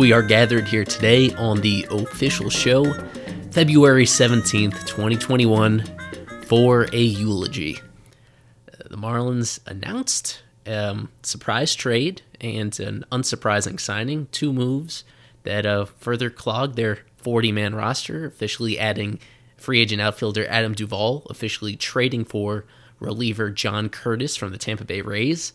We 0.00 0.12
are 0.12 0.22
gathered 0.22 0.66
here 0.66 0.84
today 0.84 1.32
on 1.34 1.60
the 1.60 1.86
official 1.90 2.50
show, 2.50 2.92
February 3.52 4.06
17th, 4.06 4.86
2021, 4.86 5.84
for 6.46 6.88
a 6.92 7.00
eulogy. 7.00 7.78
Uh, 8.66 8.88
the 8.88 8.96
Marlins 8.96 9.60
announced 9.66 10.42
um, 10.66 11.10
surprise 11.22 11.74
trade 11.74 12.22
and 12.40 12.80
an 12.80 13.04
unsurprising 13.12 13.78
signing, 13.78 14.26
two 14.32 14.52
moves 14.52 15.04
that 15.42 15.66
uh, 15.66 15.84
further 15.84 16.30
clogged 16.30 16.76
their 16.76 17.00
40 17.22 17.52
man 17.52 17.74
roster, 17.74 18.26
officially 18.26 18.78
adding 18.78 19.18
free 19.56 19.80
agent 19.80 20.00
outfielder 20.00 20.46
Adam 20.48 20.74
Duvall, 20.74 21.26
officially 21.30 21.76
trading 21.76 22.24
for 22.24 22.64
reliever 22.98 23.50
John 23.50 23.88
Curtiss 23.88 24.36
from 24.36 24.52
the 24.52 24.58
Tampa 24.58 24.84
Bay 24.84 25.00
Rays, 25.00 25.52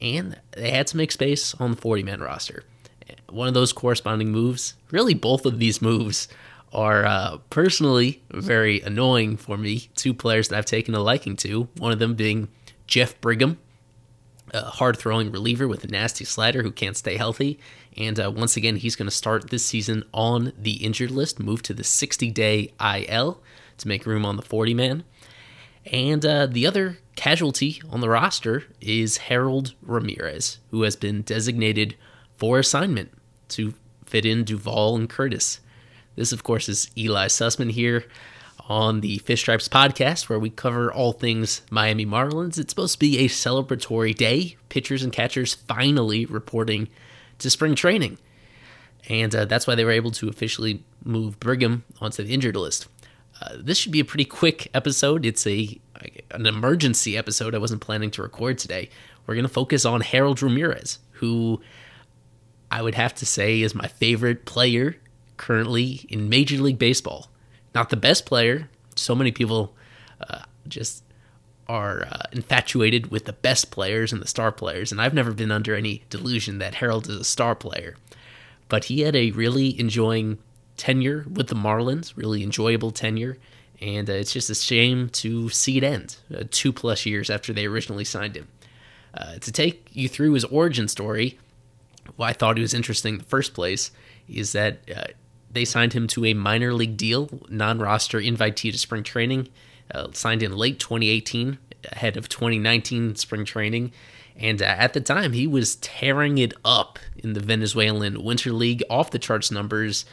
and 0.00 0.38
they 0.52 0.70
had 0.70 0.86
to 0.88 0.96
make 0.96 1.12
space 1.12 1.54
on 1.54 1.72
the 1.72 1.76
40 1.76 2.02
man 2.02 2.20
roster 2.20 2.64
one 3.30 3.48
of 3.48 3.54
those 3.54 3.72
corresponding 3.72 4.30
moves. 4.30 4.74
Really, 4.90 5.14
both 5.14 5.44
of 5.44 5.58
these 5.58 5.82
moves 5.82 6.28
are 6.72 7.04
uh, 7.04 7.38
personally 7.50 8.22
very 8.30 8.80
annoying 8.80 9.36
for 9.36 9.56
me. 9.56 9.88
Two 9.96 10.14
players 10.14 10.48
that 10.48 10.58
I've 10.58 10.66
taken 10.66 10.94
a 10.94 11.00
liking 11.00 11.36
to. 11.38 11.68
One 11.78 11.92
of 11.92 11.98
them 11.98 12.14
being 12.14 12.48
Jeff 12.86 13.20
Brigham, 13.20 13.58
a 14.52 14.62
hard 14.62 14.96
throwing 14.96 15.30
reliever 15.30 15.68
with 15.68 15.84
a 15.84 15.88
nasty 15.88 16.24
slider 16.24 16.62
who 16.62 16.70
can't 16.70 16.96
stay 16.96 17.16
healthy. 17.16 17.58
And 17.96 18.18
uh, 18.18 18.30
once 18.34 18.56
again, 18.56 18.76
he's 18.76 18.96
going 18.96 19.08
to 19.08 19.14
start 19.14 19.50
this 19.50 19.64
season 19.64 20.04
on 20.12 20.52
the 20.58 20.84
injured 20.84 21.10
list, 21.10 21.38
move 21.38 21.62
to 21.62 21.74
the 21.74 21.84
60 21.84 22.30
day 22.30 22.72
IL 22.80 23.40
to 23.78 23.88
make 23.88 24.06
room 24.06 24.24
on 24.26 24.36
the 24.36 24.42
40 24.42 24.74
man. 24.74 25.04
And 25.90 26.24
uh, 26.24 26.46
the 26.46 26.66
other 26.66 26.98
casualty 27.16 27.80
on 27.90 28.00
the 28.00 28.08
roster 28.08 28.64
is 28.80 29.18
Harold 29.18 29.74
Ramirez, 29.82 30.58
who 30.70 30.82
has 30.82 30.96
been 30.96 31.22
designated 31.22 31.96
for 32.36 32.58
assignment 32.58 33.12
to 33.50 33.74
fit 34.06 34.24
in 34.24 34.44
Duvall 34.44 34.96
and 34.96 35.08
Curtiss. 35.08 35.60
This, 36.16 36.32
of 36.32 36.42
course, 36.42 36.68
is 36.68 36.90
Eli 36.96 37.26
Sussman 37.26 37.72
here 37.72 38.04
on 38.68 39.00
the 39.00 39.18
Fish 39.18 39.40
Stripes 39.40 39.68
podcast, 39.68 40.28
where 40.28 40.38
we 40.38 40.48
cover 40.48 40.92
all 40.92 41.12
things 41.12 41.62
Miami 41.70 42.06
Marlins. 42.06 42.58
It's 42.58 42.72
supposed 42.72 42.94
to 42.94 42.98
be 42.98 43.18
a 43.18 43.28
celebratory 43.28 44.14
day. 44.14 44.56
Pitchers 44.68 45.02
and 45.02 45.12
catchers 45.12 45.54
finally 45.54 46.24
reporting 46.24 46.88
to 47.44 47.50
spring 47.50 47.74
training. 47.74 48.18
And 49.08 49.34
uh, 49.34 49.44
that's 49.44 49.66
why 49.66 49.74
they 49.74 49.84
were 49.84 49.90
able 49.90 50.10
to 50.12 50.28
officially 50.28 50.82
move 51.04 51.38
Brigham 51.38 51.84
onto 52.00 52.24
the 52.24 52.34
injured 52.34 52.56
list. 52.56 52.88
Uh, 53.40 53.56
this 53.58 53.78
should 53.78 53.92
be 53.92 54.00
a 54.00 54.04
pretty 54.04 54.24
quick 54.24 54.68
episode. 54.74 55.24
It's 55.24 55.46
a 55.46 55.80
an 56.32 56.46
emergency 56.46 57.16
episode. 57.16 57.54
I 57.54 57.58
wasn't 57.58 57.80
planning 57.80 58.10
to 58.12 58.22
record 58.22 58.58
today. 58.58 58.90
We're 59.26 59.34
going 59.34 59.46
to 59.46 59.52
focus 59.52 59.84
on 59.84 60.00
Harold 60.00 60.42
Ramirez, 60.42 60.98
who 61.12 61.60
I 62.70 62.82
would 62.82 62.94
have 62.94 63.14
to 63.16 63.26
say 63.26 63.60
is 63.60 63.74
my 63.74 63.86
favorite 63.86 64.44
player 64.44 64.96
currently 65.36 66.06
in 66.08 66.28
Major 66.28 66.56
League 66.56 66.78
Baseball. 66.78 67.28
Not 67.74 67.90
the 67.90 67.96
best 67.96 68.26
player. 68.26 68.68
So 68.96 69.14
many 69.14 69.32
people 69.32 69.74
uh, 70.28 70.40
just 70.68 71.03
are 71.68 72.06
uh, 72.10 72.22
infatuated 72.32 73.10
with 73.10 73.24
the 73.24 73.32
best 73.32 73.70
players 73.70 74.12
and 74.12 74.20
the 74.20 74.28
star 74.28 74.52
players, 74.52 74.92
and 74.92 75.00
I've 75.00 75.14
never 75.14 75.32
been 75.32 75.50
under 75.50 75.74
any 75.74 76.02
delusion 76.10 76.58
that 76.58 76.76
Harold 76.76 77.08
is 77.08 77.16
a 77.16 77.24
star 77.24 77.54
player. 77.54 77.96
But 78.68 78.84
he 78.84 79.00
had 79.00 79.14
a 79.14 79.30
really 79.32 79.78
enjoying 79.78 80.38
tenure 80.76 81.24
with 81.30 81.48
the 81.48 81.54
Marlins, 81.54 82.16
really 82.16 82.42
enjoyable 82.42 82.90
tenure, 82.90 83.38
and 83.80 84.08
uh, 84.08 84.14
it's 84.14 84.32
just 84.32 84.50
a 84.50 84.54
shame 84.54 85.08
to 85.10 85.48
see 85.50 85.78
it 85.78 85.84
end 85.84 86.16
uh, 86.34 86.44
two 86.50 86.72
plus 86.72 87.06
years 87.06 87.30
after 87.30 87.52
they 87.52 87.66
originally 87.66 88.04
signed 88.04 88.36
him. 88.36 88.48
Uh, 89.12 89.36
to 89.38 89.52
take 89.52 89.88
you 89.92 90.08
through 90.08 90.32
his 90.32 90.44
origin 90.44 90.88
story, 90.88 91.38
why 92.16 92.30
I 92.30 92.32
thought 92.32 92.56
he 92.56 92.62
was 92.62 92.74
interesting 92.74 93.14
in 93.14 93.18
the 93.18 93.26
first 93.26 93.54
place 93.54 93.90
is 94.28 94.52
that 94.52 94.78
uh, 94.94 95.04
they 95.50 95.64
signed 95.64 95.92
him 95.92 96.06
to 96.08 96.24
a 96.24 96.34
minor 96.34 96.72
league 96.72 96.96
deal, 96.96 97.28
non 97.48 97.78
roster 97.78 98.20
invitee 98.20 98.72
to 98.72 98.78
spring 98.78 99.02
training, 99.02 99.48
uh, 99.92 100.08
signed 100.12 100.42
in 100.42 100.56
late 100.56 100.78
2018, 100.78 101.58
ahead 101.92 102.16
of 102.16 102.28
2019 102.28 103.16
spring 103.16 103.44
training. 103.44 103.92
And 104.36 104.60
uh, 104.60 104.66
at 104.66 104.94
the 104.94 105.00
time, 105.00 105.32
he 105.32 105.46
was 105.46 105.76
tearing 105.76 106.38
it 106.38 106.54
up 106.64 106.98
in 107.16 107.34
the 107.34 107.40
Venezuelan 107.40 108.22
Winter 108.22 108.52
League, 108.52 108.82
off 108.90 109.10
the 109.10 109.18
charts 109.18 109.50
numbers. 109.50 110.04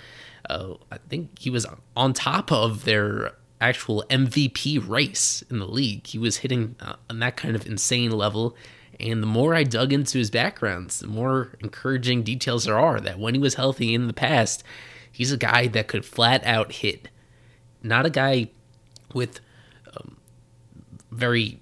Uh, 0.50 0.76
I 0.92 0.98
think 1.10 1.40
he 1.40 1.50
was 1.50 1.66
on 1.96 2.14
top 2.14 2.52
of 2.52 2.86
their 2.86 3.34
actual 3.60 4.04
MVP 4.10 4.88
race 4.88 5.44
in 5.50 5.60
the 5.60 5.68
league. 5.68 6.08
He 6.08 6.18
was 6.18 6.38
hitting 6.38 6.76
uh, 6.80 6.96
on 7.10 7.20
that 7.20 7.38
kind 7.38 7.56
of 7.56 7.66
insane 7.66 8.12
level. 8.12 8.56
And 9.00 9.24
the 9.24 9.28
more 9.28 9.56
I 9.56 9.64
dug 9.64 9.94
into 9.94 10.18
his 10.18 10.30
backgrounds, 10.30 11.00
the 11.00 11.08
more 11.08 11.54
encouraging 11.60 12.24
details 12.24 12.66
there 12.66 12.80
are 12.80 13.00
that 13.00 13.20
when 13.20 13.34
he 13.34 13.40
was 13.40 13.56
healthy 13.56 13.96
in 13.96 14.08
the 14.08 14.14
past, 14.14 14.64
he's 15.12 15.32
a 15.32 15.38
guy 15.38 15.68
that 15.68 15.88
could 15.88 16.06
flat 16.06 16.46
out 16.46 16.72
hit. 16.74 17.10
Not 17.82 18.06
a 18.06 18.12
guy 18.12 18.50
with 19.14 19.40
very 21.12 21.60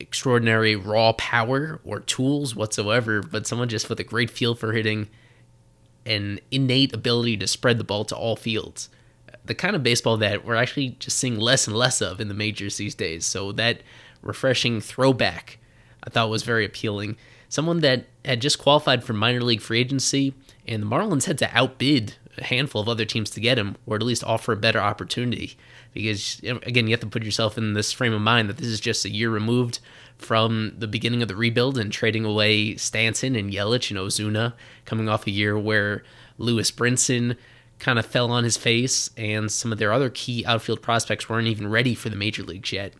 extraordinary 0.00 0.74
raw 0.74 1.12
power 1.12 1.80
or 1.84 2.00
tools 2.00 2.54
whatsoever, 2.54 3.22
but 3.22 3.46
someone 3.46 3.68
just 3.68 3.88
with 3.88 4.00
a 4.00 4.04
great 4.04 4.30
feel 4.30 4.54
for 4.54 4.72
hitting 4.72 5.08
an 6.04 6.40
innate 6.50 6.92
ability 6.92 7.36
to 7.36 7.46
spread 7.46 7.78
the 7.78 7.84
ball 7.84 8.04
to 8.04 8.16
all 8.16 8.36
fields. 8.36 8.88
The 9.44 9.54
kind 9.54 9.76
of 9.76 9.82
baseball 9.82 10.16
that 10.18 10.44
we're 10.44 10.56
actually 10.56 10.90
just 10.98 11.18
seeing 11.18 11.38
less 11.38 11.66
and 11.66 11.76
less 11.76 12.00
of 12.00 12.20
in 12.20 12.28
the 12.28 12.34
majors 12.34 12.76
these 12.76 12.94
days. 12.94 13.26
So 13.26 13.52
that 13.52 13.82
refreshing 14.22 14.80
throwback 14.80 15.58
I 16.04 16.10
thought 16.10 16.30
was 16.30 16.42
very 16.42 16.64
appealing. 16.64 17.16
Someone 17.48 17.80
that 17.80 18.06
had 18.24 18.40
just 18.40 18.58
qualified 18.58 19.04
for 19.04 19.12
minor 19.12 19.42
league 19.42 19.60
free 19.60 19.80
agency, 19.80 20.34
and 20.66 20.82
the 20.82 20.86
Marlins 20.86 21.26
had 21.26 21.38
to 21.38 21.56
outbid 21.56 22.14
a 22.38 22.44
handful 22.44 22.80
of 22.80 22.88
other 22.88 23.04
teams 23.04 23.30
to 23.30 23.40
get 23.40 23.58
him, 23.58 23.76
or 23.86 23.96
at 23.96 24.02
least 24.02 24.24
offer 24.24 24.52
a 24.52 24.56
better 24.56 24.80
opportunity. 24.80 25.56
Because, 25.92 26.40
again, 26.42 26.86
you 26.86 26.92
have 26.92 27.00
to 27.00 27.06
put 27.06 27.24
yourself 27.24 27.58
in 27.58 27.74
this 27.74 27.92
frame 27.92 28.12
of 28.12 28.20
mind 28.20 28.48
that 28.48 28.56
this 28.56 28.68
is 28.68 28.80
just 28.80 29.04
a 29.04 29.10
year 29.10 29.30
removed 29.30 29.78
from 30.16 30.74
the 30.78 30.86
beginning 30.86 31.22
of 31.22 31.28
the 31.28 31.36
rebuild 31.36 31.76
and 31.76 31.92
trading 31.92 32.24
away 32.24 32.76
Stanton 32.76 33.36
and 33.36 33.52
Yelich 33.52 33.90
and 33.90 33.98
Ozuna, 33.98 34.54
coming 34.84 35.08
off 35.08 35.26
a 35.26 35.30
year 35.30 35.58
where 35.58 36.02
Lewis 36.38 36.70
Brinson 36.70 37.36
kind 37.78 37.98
of 37.98 38.06
fell 38.06 38.30
on 38.30 38.44
his 38.44 38.56
face, 38.56 39.10
and 39.16 39.50
some 39.50 39.72
of 39.72 39.78
their 39.78 39.92
other 39.92 40.08
key 40.08 40.46
outfield 40.46 40.80
prospects 40.80 41.28
weren't 41.28 41.48
even 41.48 41.68
ready 41.68 41.94
for 41.94 42.08
the 42.08 42.16
major 42.16 42.42
leagues 42.42 42.72
yet 42.72 42.94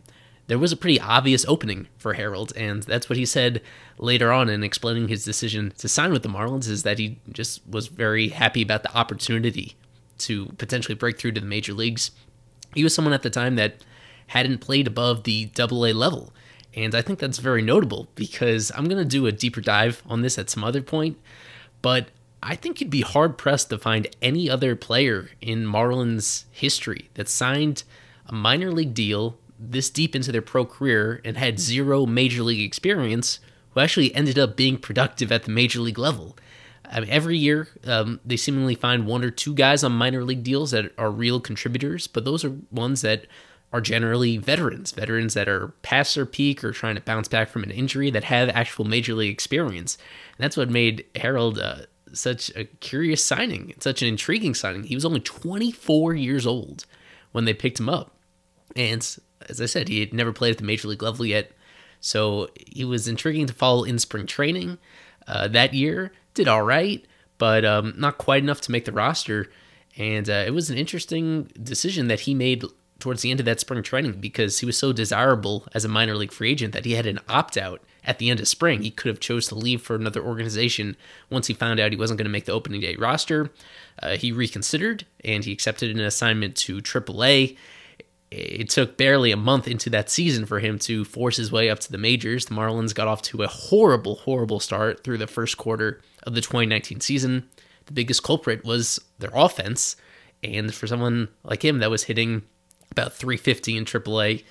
there 0.49 0.59
was 0.59 0.73
a 0.73 0.77
pretty 0.77 1.01
obvious 1.01 1.45
opening 1.47 1.89
for 1.97 2.15
Harold, 2.15 2.53
and 2.57 2.83
that's 2.83 3.09
what 3.09 3.17
he 3.17 3.25
said 3.25 3.63
later 3.99 4.33
on 4.33 4.49
in 4.49 4.65
explaining 4.65 5.09
his 5.09 5.25
decision 5.25 5.73
to 5.79 5.89
sign 5.89 6.13
with 6.13 6.23
the 6.23 6.29
Marlins 6.29 6.69
is 6.69 6.83
that 6.83 6.99
he 6.99 7.19
just 7.31 7.67
was 7.67 7.87
very 7.87 8.29
happy 8.29 8.63
about 8.63 8.83
the 8.83 8.95
opportunity 8.97 9.77
to 10.19 10.47
potentially 10.59 10.95
break 10.95 11.19
through 11.19 11.33
to 11.33 11.41
the 11.41 11.47
major 11.47 11.73
leagues. 11.73 12.11
He 12.75 12.85
was 12.85 12.95
someone 12.95 13.15
at 13.15 13.23
the 13.23 13.31
time 13.31 13.57
that 13.57 13.77
hadn't 14.29 14.59
played 14.59 14.87
above 14.87 15.25
the 15.25 15.47
double 15.47 15.87
A 15.87 15.93
level. 15.93 16.33
And 16.75 16.95
I 16.95 17.03
think 17.03 17.19
that's 17.19 17.39
very 17.39 17.61
notable 17.61 18.09
because 18.15 18.73
I'm 18.75 18.87
going 18.87 19.03
to 19.03 19.05
do 19.05 19.27
a 19.27 19.33
deeper 19.33 19.61
dive 19.61 20.03
on 20.07 20.23
this 20.23 20.39
at 20.39 20.49
some 20.49 20.65
other 20.65 20.81
point. 20.81 21.19
But 21.83 22.09
I 22.43 22.57
think 22.57 22.81
you'd 22.81 22.91
be 22.91 23.03
hard 23.03 23.37
pressed 23.37 23.71
to 23.71 23.79
find 23.79 24.09
any 24.23 24.49
other 24.49 24.75
player 24.75 25.31
in 25.41 25.65
Marlins 25.67 26.45
history 26.51 27.11
that 27.15 27.29
signed 27.29 27.85
a 28.27 28.35
minor 28.35 28.73
league 28.73 28.95
deal 28.95 29.37
this 29.71 29.91
deep 29.91 30.15
into 30.17 30.33
their 30.33 30.43
pro 30.43 30.65
career 30.65 31.21
and 31.25 31.37
had 31.37 31.59
zero 31.59 32.07
major 32.07 32.43
league 32.43 32.65
experience 32.65 33.39
who 33.71 33.81
actually 33.81 34.15
ended 34.15 34.39
up 34.39 34.57
being 34.57 34.77
productive 34.77 35.33
at 35.33 35.45
the 35.45 35.51
major 35.51 35.81
league 35.81 35.99
level. 35.99 36.37
I 36.91 37.01
mean, 37.01 37.11
every 37.11 37.39
year, 37.39 37.69
um, 37.87 38.21
they 38.25 38.37
seemingly 38.37 38.75
find 38.75 39.07
one 39.07 39.25
or 39.25 39.31
two 39.31 39.55
guys 39.55 39.83
on 39.83 39.93
minor 39.93 40.25
league 40.25 40.43
deals 40.43 40.73
that 40.73 40.93
are 40.99 41.11
real 41.11 41.41
contributors, 41.41 42.07
but 42.07 42.25
those 42.25 42.45
are 42.45 42.55
ones 42.71 43.01
that 43.01 43.27
are 43.73 43.81
generally 43.81 44.37
veterans, 44.37 44.93
veterans 44.93 45.33
that 45.33 45.49
are 45.49 45.69
past 45.81 46.15
their 46.15 46.27
peak 46.27 46.63
or 46.63 46.73
trying 46.73 46.95
to 46.95 47.01
bounce 47.01 47.29
back 47.29 47.49
from 47.49 47.63
an 47.63 47.71
injury 47.71 48.11
that 48.11 48.25
have 48.25 48.51
actual 48.51 48.85
major 48.85 49.15
league 49.15 49.33
experience. 49.33 49.97
And 50.37 50.45
that's 50.45 50.57
what 50.57 50.69
made 50.69 51.07
Harold 51.17 51.59
uh, 51.59 51.77
such 52.13 52.51
a 52.55 52.65
curious 52.65 53.25
signing, 53.25 53.73
such 53.81 54.03
an 54.03 54.09
intriguing 54.09 54.55
signing. 54.55 54.85
He 54.85 54.95
was 54.95 55.07
only 55.07 55.21
24 55.21 56.15
years 56.15 56.47
old 56.47 56.85
when 57.33 57.47
they 57.47 57.55
picked 57.55 57.81
him 57.81 57.89
up. 57.89 58.19
And 58.77 59.17
as 59.49 59.61
I 59.61 59.67
said, 59.67 59.89
he 59.89 60.01
had 60.01 60.13
never 60.13 60.33
played 60.33 60.53
at 60.53 60.59
the 60.59 60.65
major 60.65 60.89
league 60.89 61.03
level 61.03 61.25
yet. 61.27 61.53
So 62.01 62.49
he 62.67 62.85
was 62.85 63.07
intriguing 63.07 63.47
to 63.47 63.55
follow 63.55 63.85
in 63.85 63.99
spring 63.99 64.27
training. 64.27 64.79
Uh, 65.27 65.49
that 65.49 65.73
year, 65.73 66.13
did 66.35 66.49
all 66.49 66.63
right, 66.63 67.05
but 67.39 67.65
um, 67.65 67.95
not 67.97 68.19
quite 68.19 68.43
enough 68.43 68.61
to 68.63 68.73
make 68.73 68.85
the 68.85 68.93
roster. 68.93 69.51
And 69.97 70.29
uh, 70.29 70.45
it 70.47 70.53
was 70.53 70.71
an 70.71 70.79
interesting 70.79 71.51
decision 71.63 72.09
that 72.09 72.21
he 72.21 72.35
made 72.35 72.65
towards 72.99 73.23
the 73.23 73.31
end 73.31 73.41
of 73.41 73.47
that 73.47 73.61
spring 73.61 73.83
training 73.83 74.21
because 74.21 74.61
he 74.61 74.67
was 74.67 74.79
so 74.79 74.93
desirable 74.93 75.67
as 75.75 75.85
a 75.85 75.89
minor 75.89 76.15
league 76.15 76.33
free 76.33 76.53
agent 76.53 76.73
that 76.73 76.85
he 76.85 76.93
had 76.93 77.05
an 77.07 77.19
opt 77.29 77.57
out 77.57 77.83
at 78.05 78.19
the 78.19 78.31
end 78.31 78.41
of 78.41 78.49
spring. 78.49 78.83
He 78.83 78.91
could 78.91 79.09
have 79.09 79.21
chose 79.21 79.49
to 79.49 79.55
leave 79.57 79.83
for 79.83 79.97
another 79.97 80.23
organization 80.23 80.97
once 81.29 81.49
he 81.49 81.55
found 81.55 81.81
out 81.81 81.91
he 81.91 81.99
wasn't 81.99 82.19
going 82.19 82.27
to 82.27 82.31
make 82.31 82.45
the 82.45 82.53
opening 82.53 82.81
day 82.81 82.95
roster. 82.97 83.51
Uh, 84.01 84.17
he 84.17 84.31
reconsidered 84.33 85.05
and 85.25 85.45
he 85.45 85.53
accepted 85.53 85.91
an 85.91 86.01
assignment 86.01 86.57
to 86.59 86.79
AAA. 86.79 87.57
It 88.35 88.71
took 88.71 88.97
barely 88.97 89.31
a 89.31 89.37
month 89.37 89.69
into 89.69 89.91
that 89.91 90.09
season 90.09 90.47
for 90.47 90.59
him 90.59 90.79
to 90.81 91.05
force 91.05 91.37
his 91.37 91.53
way 91.53 91.69
up 91.69 91.81
to 91.81 91.93
the 91.93 91.99
majors. 91.99 92.47
The 92.47 92.55
Marlins 92.55 92.95
got 92.95 93.07
off 93.07 93.21
to 93.23 93.43
a 93.43 93.47
horrible, 93.47 94.15
horrible 94.15 94.59
start 94.59 95.05
through 95.05 95.19
the 95.19 95.27
first 95.27 95.59
quarter 95.59 96.01
of 96.23 96.35
the 96.35 96.41
2019 96.41 97.01
season. 97.01 97.47
The 97.87 97.93
biggest 97.93 98.23
culprit 98.23 98.65
was 98.65 98.99
their 99.19 99.33
offense. 99.35 99.97
And 100.43 100.73
for 100.73 100.87
someone 100.87 101.29
like 101.45 101.63
him 101.63 101.81
that 101.81 101.91
was 101.91 102.05
hitting 102.05 102.43
about 102.91 103.13
350 103.13 103.77
in 103.77 103.85
AAA, 103.85 104.45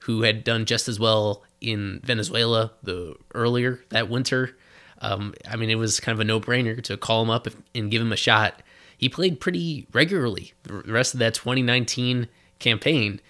who 0.00 0.22
had 0.22 0.44
done 0.44 0.64
just 0.64 0.86
as 0.86 1.00
well 1.00 1.42
in 1.60 2.00
Venezuela 2.04 2.70
the 2.84 3.16
earlier 3.34 3.82
that 3.88 4.08
winter, 4.08 4.56
um, 5.00 5.34
I 5.50 5.56
mean, 5.56 5.70
it 5.70 5.74
was 5.74 5.98
kind 5.98 6.14
of 6.14 6.20
a 6.20 6.24
no-brainer 6.24 6.80
to 6.84 6.96
call 6.96 7.22
him 7.22 7.30
up 7.30 7.48
and 7.74 7.90
give 7.90 8.00
him 8.00 8.12
a 8.12 8.16
shot. 8.16 8.62
He 8.96 9.08
played 9.08 9.40
pretty 9.40 9.88
regularly 9.92 10.52
the 10.62 10.74
rest 10.84 11.14
of 11.14 11.20
that 11.20 11.34
2019 11.34 12.28
campaign, 12.58 13.20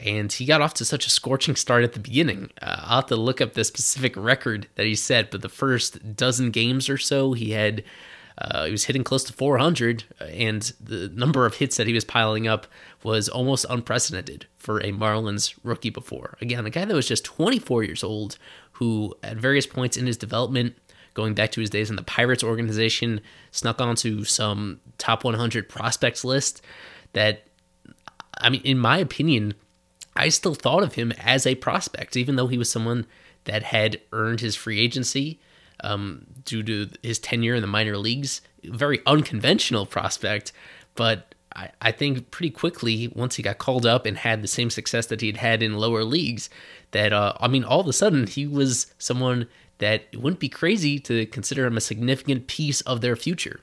and 0.00 0.32
he 0.32 0.44
got 0.44 0.60
off 0.60 0.74
to 0.74 0.84
such 0.84 1.06
a 1.06 1.10
scorching 1.10 1.56
start 1.56 1.84
at 1.84 1.92
the 1.92 2.00
beginning. 2.00 2.50
Uh, 2.62 2.82
I'll 2.84 3.00
have 3.00 3.06
to 3.06 3.16
look 3.16 3.40
up 3.40 3.54
the 3.54 3.64
specific 3.64 4.16
record 4.16 4.68
that 4.76 4.86
he 4.86 4.94
set, 4.94 5.30
but 5.30 5.42
the 5.42 5.48
first 5.48 6.16
dozen 6.16 6.50
games 6.50 6.88
or 6.88 6.98
so, 6.98 7.32
he 7.32 7.50
had 7.50 7.84
uh, 8.40 8.66
he 8.66 8.70
was 8.70 8.84
hitting 8.84 9.02
close 9.02 9.24
to 9.24 9.32
400, 9.32 10.04
and 10.20 10.72
the 10.80 11.08
number 11.08 11.44
of 11.44 11.54
hits 11.54 11.76
that 11.76 11.88
he 11.88 11.92
was 11.92 12.04
piling 12.04 12.46
up 12.46 12.68
was 13.02 13.28
almost 13.28 13.66
unprecedented 13.68 14.46
for 14.56 14.78
a 14.78 14.92
Marlins 14.92 15.58
rookie 15.64 15.90
before. 15.90 16.36
Again, 16.40 16.64
a 16.64 16.70
guy 16.70 16.84
that 16.84 16.94
was 16.94 17.08
just 17.08 17.24
24 17.24 17.82
years 17.82 18.04
old, 18.04 18.38
who 18.72 19.12
at 19.24 19.36
various 19.36 19.66
points 19.66 19.96
in 19.96 20.06
his 20.06 20.16
development, 20.16 20.76
going 21.14 21.34
back 21.34 21.50
to 21.50 21.60
his 21.60 21.70
days 21.70 21.90
in 21.90 21.96
the 21.96 22.02
Pirates 22.02 22.44
organization, 22.44 23.20
snuck 23.50 23.80
onto 23.80 24.22
some 24.22 24.80
top 24.98 25.24
100 25.24 25.68
prospects 25.68 26.24
list 26.24 26.62
that, 27.14 27.47
I 28.40 28.50
mean, 28.50 28.62
in 28.62 28.78
my 28.78 28.98
opinion, 28.98 29.54
I 30.16 30.28
still 30.28 30.54
thought 30.54 30.82
of 30.82 30.94
him 30.94 31.12
as 31.12 31.46
a 31.46 31.54
prospect, 31.54 32.16
even 32.16 32.36
though 32.36 32.48
he 32.48 32.58
was 32.58 32.70
someone 32.70 33.06
that 33.44 33.62
had 33.62 34.00
earned 34.12 34.40
his 34.40 34.56
free 34.56 34.80
agency 34.80 35.40
um, 35.80 36.26
due 36.44 36.62
to 36.64 36.90
his 37.02 37.18
tenure 37.18 37.54
in 37.54 37.60
the 37.60 37.68
minor 37.68 37.96
leagues. 37.96 38.40
Very 38.64 39.00
unconventional 39.06 39.86
prospect, 39.86 40.52
but 40.94 41.34
I, 41.54 41.70
I 41.80 41.92
think 41.92 42.30
pretty 42.30 42.50
quickly, 42.50 43.12
once 43.14 43.36
he 43.36 43.42
got 43.42 43.58
called 43.58 43.86
up 43.86 44.06
and 44.06 44.16
had 44.16 44.42
the 44.42 44.48
same 44.48 44.70
success 44.70 45.06
that 45.06 45.20
he'd 45.20 45.38
had 45.38 45.62
in 45.62 45.78
lower 45.78 46.04
leagues, 46.04 46.50
that, 46.90 47.12
uh, 47.12 47.34
I 47.40 47.48
mean, 47.48 47.64
all 47.64 47.80
of 47.80 47.86
a 47.86 47.92
sudden 47.92 48.26
he 48.26 48.46
was 48.46 48.92
someone 48.98 49.48
that 49.78 50.04
it 50.12 50.20
wouldn't 50.20 50.40
be 50.40 50.48
crazy 50.48 50.98
to 51.00 51.26
consider 51.26 51.64
him 51.66 51.76
a 51.76 51.80
significant 51.80 52.48
piece 52.48 52.80
of 52.82 53.00
their 53.00 53.16
future. 53.16 53.60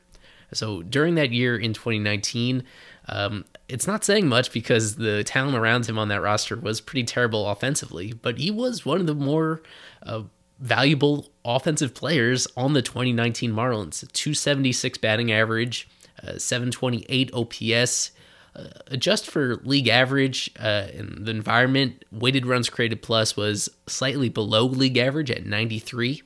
So 0.53 0.83
during 0.83 1.15
that 1.15 1.31
year 1.31 1.57
in 1.57 1.73
2019, 1.73 2.63
um, 3.07 3.45
it's 3.69 3.87
not 3.87 4.03
saying 4.03 4.27
much 4.27 4.51
because 4.51 4.95
the 4.95 5.23
talent 5.23 5.57
around 5.57 5.87
him 5.87 5.97
on 5.97 6.07
that 6.09 6.21
roster 6.21 6.55
was 6.55 6.81
pretty 6.81 7.03
terrible 7.03 7.47
offensively, 7.47 8.13
but 8.13 8.37
he 8.37 8.51
was 8.51 8.85
one 8.85 8.99
of 8.99 9.07
the 9.07 9.15
more 9.15 9.61
uh, 10.03 10.23
valuable 10.59 11.29
offensive 11.43 11.93
players 11.93 12.47
on 12.55 12.73
the 12.73 12.81
2019 12.81 13.51
Marlins. 13.51 14.11
276 14.13 14.97
batting 14.99 15.31
average, 15.31 15.87
uh, 16.23 16.37
728 16.37 17.31
OPS. 17.33 18.11
Uh, 18.55 18.67
adjust 18.87 19.29
for 19.29 19.57
league 19.57 19.89
average 19.89 20.49
uh, 20.59 20.87
in 20.93 21.25
the 21.25 21.31
environment, 21.31 22.05
weighted 22.11 22.45
runs 22.45 22.69
created 22.69 23.01
plus 23.01 23.35
was 23.35 23.69
slightly 23.85 24.29
below 24.29 24.65
league 24.65 24.97
average 24.97 25.29
at 25.29 25.45
93, 25.45 26.23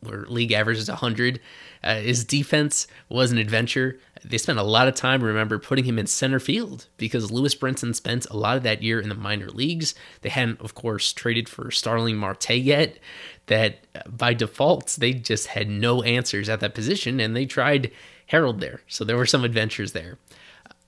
where 0.00 0.24
league 0.26 0.52
average 0.52 0.78
is 0.78 0.88
100. 0.88 1.40
Uh, 1.82 1.96
his 1.96 2.24
defense 2.24 2.86
was 3.08 3.32
an 3.32 3.38
adventure. 3.38 3.98
They 4.24 4.38
spent 4.38 4.58
a 4.58 4.64
lot 4.64 4.88
of 4.88 4.94
time, 4.94 5.22
remember, 5.22 5.58
putting 5.58 5.84
him 5.84 5.98
in 5.98 6.06
center 6.06 6.38
field 6.38 6.86
because 6.96 7.30
Lewis 7.30 7.54
Brinson 7.54 7.94
spent 7.94 8.26
a 8.26 8.36
lot 8.36 8.56
of 8.56 8.62
that 8.64 8.82
year 8.82 9.00
in 9.00 9.08
the 9.08 9.14
minor 9.14 9.48
leagues. 9.48 9.94
They 10.20 10.28
hadn't, 10.28 10.60
of 10.60 10.74
course, 10.74 11.12
traded 11.12 11.48
for 11.48 11.70
Starling 11.70 12.16
Marte 12.16 12.50
yet. 12.50 12.98
That 13.46 13.86
uh, 13.94 14.08
by 14.08 14.34
default, 14.34 14.96
they 14.98 15.12
just 15.12 15.48
had 15.48 15.68
no 15.68 16.02
answers 16.02 16.48
at 16.48 16.60
that 16.60 16.74
position, 16.74 17.18
and 17.18 17.34
they 17.34 17.46
tried 17.46 17.90
Harold 18.26 18.60
there. 18.60 18.82
So 18.86 19.04
there 19.04 19.16
were 19.16 19.26
some 19.26 19.44
adventures 19.44 19.92
there. 19.92 20.18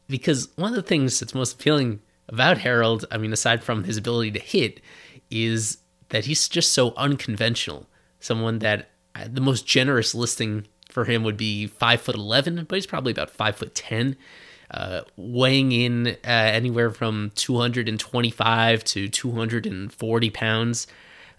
Because 0.08 0.48
one 0.56 0.70
of 0.70 0.76
the 0.76 0.82
things 0.82 1.18
that's 1.18 1.34
most 1.34 1.54
appealing 1.54 2.00
about 2.28 2.58
Harold, 2.58 3.04
I 3.10 3.18
mean, 3.18 3.32
aside 3.32 3.64
from 3.64 3.84
his 3.84 3.96
ability 3.96 4.32
to 4.32 4.38
hit, 4.38 4.80
is 5.30 5.78
that 6.10 6.26
he's 6.26 6.48
just 6.48 6.72
so 6.72 6.92
unconventional. 6.96 7.88
Someone 8.20 8.60
that 8.60 8.90
the 9.28 9.40
most 9.40 9.66
generous 9.66 10.14
listing 10.14 10.66
for 10.88 11.04
him 11.04 11.22
would 11.24 11.36
be 11.36 11.66
five 11.66 12.00
foot 12.00 12.14
eleven, 12.14 12.64
but 12.68 12.76
he's 12.76 12.86
probably 12.86 13.12
about 13.12 13.30
five 13.30 13.56
foot 13.56 13.74
ten, 13.74 14.16
uh, 14.70 15.02
weighing 15.16 15.72
in 15.72 16.08
uh, 16.08 16.14
anywhere 16.24 16.90
from 16.90 17.32
two 17.34 17.56
hundred 17.56 17.88
and 17.88 17.98
twenty-five 17.98 18.84
to 18.84 19.08
two 19.08 19.32
hundred 19.32 19.66
and 19.66 19.92
forty 19.92 20.30
pounds. 20.30 20.86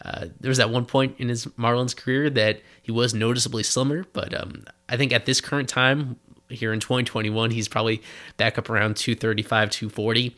Uh, 0.04 0.28
there 0.40 0.50
was 0.50 0.58
that 0.58 0.70
one 0.70 0.86
point 0.86 1.16
in 1.18 1.30
his 1.30 1.46
Marlins 1.46 1.96
career 1.96 2.30
that 2.30 2.62
he 2.81 2.92
was 2.92 3.14
noticeably 3.14 3.64
slimmer, 3.64 4.06
but 4.12 4.34
um, 4.34 4.66
I 4.90 4.98
think 4.98 5.14
at 5.14 5.25
this 5.25 5.40
current 5.40 5.70
time 5.70 6.20
here 6.50 6.74
in 6.74 6.80
2021, 6.80 7.52
he's 7.52 7.70
probably 7.70 8.02
back 8.36 8.58
up 8.58 8.70
around 8.70 8.98
235, 8.98 9.70
240 9.70 10.36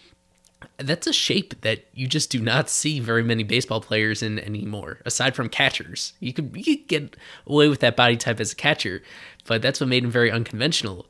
that's 0.77 1.07
a 1.07 1.13
shape 1.13 1.61
that 1.61 1.85
you 1.93 2.07
just 2.07 2.29
do 2.29 2.39
not 2.39 2.69
see 2.69 2.99
very 2.99 3.23
many 3.23 3.43
baseball 3.43 3.81
players 3.81 4.21
in 4.21 4.39
anymore, 4.39 4.99
aside 5.05 5.35
from 5.35 5.49
catchers. 5.49 6.13
You 6.19 6.33
could, 6.33 6.51
you 6.55 6.63
could 6.63 6.87
get 6.87 7.15
away 7.47 7.67
with 7.67 7.79
that 7.81 7.95
body 7.95 8.17
type 8.17 8.39
as 8.39 8.51
a 8.51 8.55
catcher, 8.55 9.01
but 9.47 9.61
that's 9.61 9.79
what 9.79 9.89
made 9.89 10.03
him 10.03 10.11
very 10.11 10.31
unconventional. 10.31 11.07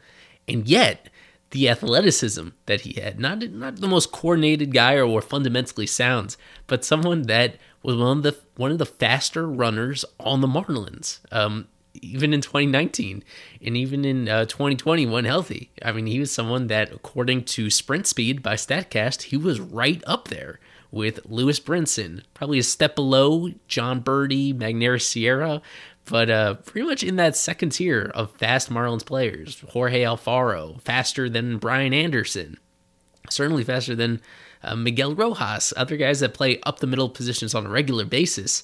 And 0.48 0.68
yet, 0.68 1.10
the 1.52 1.70
athleticism 1.70 2.50
that 2.66 2.82
he 2.82 3.00
had, 3.00 3.20
not 3.20 3.40
not 3.52 3.78
the 3.78 3.88
most 3.88 4.12
coordinated 4.12 4.74
guy 4.74 4.96
or, 4.96 5.06
or 5.06 5.22
fundamentally 5.22 5.88
sound, 5.88 6.36
but 6.68 6.84
someone 6.84 7.24
that 7.24 7.58
was 7.82 7.96
one 7.96 8.18
of 8.18 8.24
the 8.24 8.36
one 8.56 8.72
of 8.72 8.78
the 8.78 8.86
faster 8.86 9.48
runners 9.48 10.04
on 10.20 10.42
the 10.42 10.48
Marlins. 10.48 11.20
Um, 11.32 11.68
even 12.02 12.34
in 12.34 12.42
2019 12.42 13.24
and 13.64 13.78
even 13.78 14.06
in 14.06 14.28
uh, 14.30 14.46
2020 14.46 15.06
when 15.06 15.26
healthy. 15.26 15.72
I 15.84 15.92
mean, 15.92 16.08
he 16.08 16.20
was 16.20 16.32
someone 16.32 16.68
that, 16.68 16.92
according 16.92 17.46
to 17.46 17.70
Sprint 17.70 18.08
Speed 18.08 18.42
by 18.42 18.56
StatCast, 18.56 19.24
he 19.24 19.38
was 19.38 19.60
right 19.60 20.04
up 20.06 20.28
there 20.28 20.60
with 20.92 21.20
Lewis 21.26 21.60
Brinson, 21.60 22.24
probably 22.34 22.60
a 22.60 22.64
step 22.64 22.96
below 22.96 23.50
Jon 23.68 24.02
Berti, 24.02 24.54
Magneuris 24.54 25.02
Sierra, 25.02 25.62
but 26.06 26.30
uh, 26.30 26.54
pretty 26.54 26.88
much 26.88 27.04
in 27.04 27.16
that 27.18 27.36
second 27.36 27.72
tier 27.72 28.12
of 28.14 28.32
fast 28.32 28.70
Marlins 28.70 29.06
players. 29.06 29.64
Jorge 29.70 30.04
Alfaro, 30.04 30.80
faster 30.82 31.30
than 31.30 31.58
Brian 31.58 31.94
Anderson, 31.94 32.58
certainly 33.30 33.64
faster 33.64 33.96
than 33.96 34.22
uh, 34.64 34.76
Miguel 34.76 35.16
Rojas, 35.16 35.74
other 35.76 35.98
guys 35.98 36.20
that 36.20 36.34
play 36.34 36.60
up 36.62 36.80
the 36.80 36.88
middle 36.88 37.10
positions 37.10 37.54
on 37.54 37.66
a 37.66 37.70
regular 37.70 38.06
basis. 38.06 38.64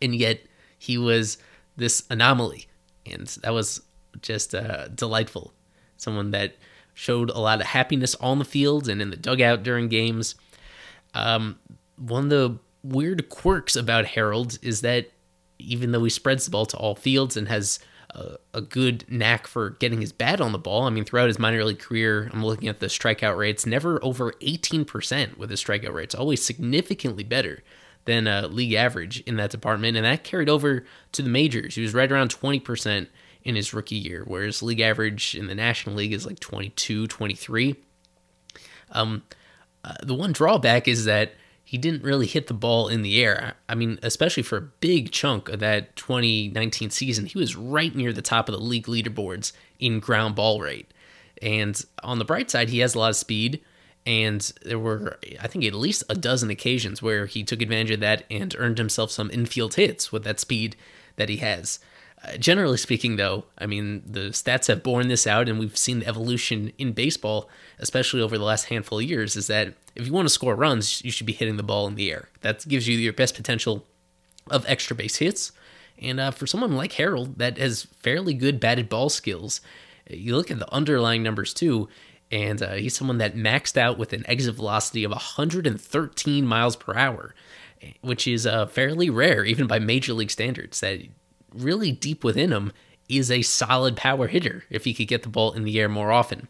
And 0.00 0.14
yet 0.14 0.40
he 0.78 0.96
was 0.96 1.38
this 1.80 2.04
anomaly, 2.10 2.66
and 3.04 3.26
that 3.42 3.52
was 3.52 3.82
just 4.22 4.54
uh, 4.54 4.88
delightful. 4.88 5.52
Someone 5.96 6.30
that 6.30 6.54
showed 6.94 7.30
a 7.30 7.38
lot 7.38 7.60
of 7.60 7.66
happiness 7.66 8.14
on 8.16 8.38
the 8.38 8.44
field 8.44 8.88
and 8.88 9.00
in 9.00 9.10
the 9.10 9.16
dugout 9.16 9.62
during 9.62 9.88
games. 9.88 10.34
Um, 11.14 11.58
one 11.96 12.24
of 12.24 12.30
the 12.30 12.58
weird 12.82 13.28
quirks 13.28 13.76
about 13.76 14.04
Harold 14.06 14.58
is 14.62 14.82
that 14.82 15.10
even 15.58 15.92
though 15.92 16.04
he 16.04 16.10
spreads 16.10 16.44
the 16.44 16.50
ball 16.50 16.66
to 16.66 16.76
all 16.76 16.94
fields 16.94 17.36
and 17.36 17.48
has 17.48 17.78
a, 18.10 18.36
a, 18.54 18.60
good 18.60 19.04
knack 19.08 19.46
for 19.46 19.70
getting 19.70 20.00
his 20.00 20.12
bat 20.12 20.40
on 20.40 20.52
the 20.52 20.58
ball, 20.58 20.84
I 20.84 20.90
mean, 20.90 21.04
throughout 21.04 21.28
his 21.28 21.38
minor 21.38 21.64
league 21.64 21.78
career, 21.78 22.30
I'm 22.32 22.44
looking 22.44 22.68
at 22.68 22.80
the 22.80 22.86
strikeout 22.86 23.36
rates, 23.36 23.66
never 23.66 24.02
over 24.04 24.32
18% 24.40 25.36
with 25.36 25.50
his 25.50 25.62
strikeout 25.62 25.92
rates, 25.92 26.14
always 26.14 26.44
significantly 26.44 27.24
better 27.24 27.62
than 28.04 28.26
a 28.26 28.46
league 28.48 28.74
average 28.74 29.20
in 29.20 29.36
that 29.36 29.50
department, 29.50 29.96
and 29.96 30.04
that 30.04 30.24
carried 30.24 30.48
over 30.48 30.84
to 31.12 31.22
the 31.22 31.28
majors. 31.28 31.74
He 31.74 31.82
was 31.82 31.94
right 31.94 32.10
around 32.10 32.34
20% 32.34 33.06
in 33.42 33.54
his 33.54 33.72
rookie 33.72 33.96
year, 33.96 34.24
whereas 34.26 34.62
league 34.62 34.80
average 34.80 35.34
in 35.34 35.46
the 35.46 35.54
National 35.54 35.96
League 35.96 36.12
is 36.12 36.26
like 36.26 36.40
22, 36.40 37.06
23. 37.06 37.76
Um, 38.92 39.22
uh, 39.84 39.94
the 40.02 40.14
one 40.14 40.32
drawback 40.32 40.88
is 40.88 41.04
that 41.04 41.32
he 41.70 41.78
didn't 41.78 42.02
really 42.02 42.26
hit 42.26 42.48
the 42.48 42.54
ball 42.54 42.88
in 42.88 43.02
the 43.02 43.22
air. 43.22 43.54
I 43.68 43.76
mean, 43.76 43.98
especially 44.02 44.42
for 44.42 44.58
a 44.58 44.62
big 44.80 45.12
chunk 45.12 45.48
of 45.48 45.60
that 45.60 45.94
2019 45.94 46.90
season, 46.90 47.26
he 47.26 47.38
was 47.38 47.54
right 47.54 47.94
near 47.94 48.12
the 48.12 48.22
top 48.22 48.48
of 48.48 48.54
the 48.54 48.60
league 48.60 48.86
leaderboards 48.86 49.52
in 49.78 50.00
ground 50.00 50.34
ball 50.34 50.60
rate. 50.60 50.92
And 51.40 51.80
on 52.02 52.18
the 52.18 52.24
bright 52.24 52.50
side, 52.50 52.70
he 52.70 52.80
has 52.80 52.94
a 52.94 52.98
lot 52.98 53.10
of 53.10 53.16
speed. 53.16 53.60
And 54.06 54.40
there 54.62 54.78
were, 54.78 55.18
I 55.40 55.46
think, 55.46 55.64
at 55.64 55.74
least 55.74 56.04
a 56.08 56.14
dozen 56.14 56.50
occasions 56.50 57.02
where 57.02 57.26
he 57.26 57.44
took 57.44 57.60
advantage 57.60 57.90
of 57.90 58.00
that 58.00 58.24
and 58.30 58.54
earned 58.58 58.78
himself 58.78 59.10
some 59.10 59.30
infield 59.30 59.74
hits 59.74 60.10
with 60.10 60.24
that 60.24 60.40
speed 60.40 60.76
that 61.16 61.28
he 61.28 61.36
has. 61.38 61.80
Uh, 62.22 62.36
generally 62.36 62.76
speaking, 62.76 63.16
though, 63.16 63.44
I 63.58 63.66
mean, 63.66 64.02
the 64.06 64.30
stats 64.30 64.66
have 64.66 64.82
borne 64.82 65.08
this 65.08 65.26
out, 65.26 65.48
and 65.48 65.58
we've 65.58 65.76
seen 65.76 66.00
the 66.00 66.06
evolution 66.06 66.72
in 66.76 66.92
baseball, 66.92 67.48
especially 67.78 68.20
over 68.20 68.36
the 68.36 68.44
last 68.44 68.66
handful 68.66 68.98
of 68.98 69.04
years, 69.04 69.36
is 69.36 69.46
that 69.46 69.74
if 69.94 70.06
you 70.06 70.12
want 70.12 70.26
to 70.26 70.34
score 70.34 70.54
runs, 70.54 71.02
you 71.04 71.10
should 71.10 71.26
be 71.26 71.32
hitting 71.32 71.56
the 71.56 71.62
ball 71.62 71.86
in 71.86 71.94
the 71.94 72.10
air. 72.10 72.28
That 72.42 72.66
gives 72.68 72.86
you 72.86 72.98
your 72.98 73.12
best 73.12 73.34
potential 73.34 73.86
of 74.50 74.64
extra 74.68 74.96
base 74.96 75.16
hits. 75.16 75.52
And 75.98 76.20
uh, 76.20 76.30
for 76.30 76.46
someone 76.46 76.76
like 76.76 76.92
Harold 76.92 77.38
that 77.38 77.58
has 77.58 77.84
fairly 78.00 78.34
good 78.34 78.60
batted 78.60 78.88
ball 78.88 79.08
skills, 79.08 79.60
you 80.08 80.36
look 80.36 80.50
at 80.50 80.58
the 80.58 80.72
underlying 80.72 81.22
numbers 81.22 81.54
too, 81.54 81.88
and 82.30 82.62
uh, 82.62 82.74
he's 82.74 82.96
someone 82.96 83.18
that 83.18 83.34
maxed 83.34 83.76
out 83.76 83.98
with 83.98 84.12
an 84.12 84.24
exit 84.28 84.54
velocity 84.54 85.04
of 85.04 85.10
113 85.10 86.46
miles 86.46 86.76
per 86.76 86.94
hour, 86.94 87.34
which 88.02 88.26
is 88.26 88.46
uh, 88.46 88.66
fairly 88.66 89.10
rare 89.10 89.44
even 89.44 89.66
by 89.66 89.78
major 89.78 90.12
league 90.12 90.30
standards. 90.30 90.80
That 90.80 91.00
really 91.52 91.90
deep 91.92 92.22
within 92.22 92.52
him 92.52 92.72
is 93.08 93.30
a 93.30 93.42
solid 93.42 93.96
power 93.96 94.28
hitter 94.28 94.64
if 94.70 94.84
he 94.84 94.94
could 94.94 95.08
get 95.08 95.22
the 95.22 95.28
ball 95.28 95.52
in 95.52 95.64
the 95.64 95.78
air 95.80 95.88
more 95.88 96.12
often. 96.12 96.48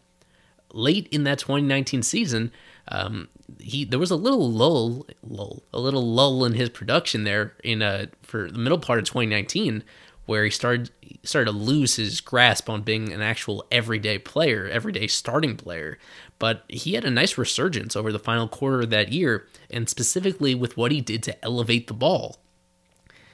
Late 0.73 1.07
in 1.11 1.23
that 1.23 1.39
2019 1.39 2.03
season, 2.03 2.51
um, 2.87 3.27
he 3.59 3.83
there 3.83 3.99
was 3.99 4.11
a 4.11 4.15
little 4.15 4.49
lull, 4.49 5.05
lull, 5.27 5.63
a 5.73 5.79
little 5.79 6.05
lull 6.05 6.45
in 6.45 6.53
his 6.53 6.69
production 6.69 7.25
there 7.25 7.53
in 7.63 7.81
uh 7.81 8.05
for 8.21 8.49
the 8.49 8.57
middle 8.57 8.77
part 8.77 8.99
of 8.99 9.05
2019, 9.05 9.83
where 10.31 10.45
he 10.45 10.49
started 10.49 10.89
started 11.23 11.51
to 11.51 11.57
lose 11.57 11.97
his 11.97 12.21
grasp 12.21 12.69
on 12.69 12.83
being 12.83 13.11
an 13.11 13.21
actual 13.21 13.65
everyday 13.69 14.17
player, 14.17 14.65
everyday 14.71 15.05
starting 15.05 15.57
player. 15.57 15.99
But 16.39 16.63
he 16.69 16.93
had 16.93 17.03
a 17.03 17.11
nice 17.11 17.37
resurgence 17.37 17.97
over 17.97 18.13
the 18.13 18.17
final 18.17 18.47
quarter 18.47 18.79
of 18.79 18.91
that 18.91 19.11
year, 19.11 19.45
and 19.69 19.89
specifically 19.89 20.55
with 20.55 20.77
what 20.77 20.93
he 20.93 21.01
did 21.01 21.21
to 21.23 21.43
elevate 21.43 21.87
the 21.87 21.93
ball. 21.93 22.37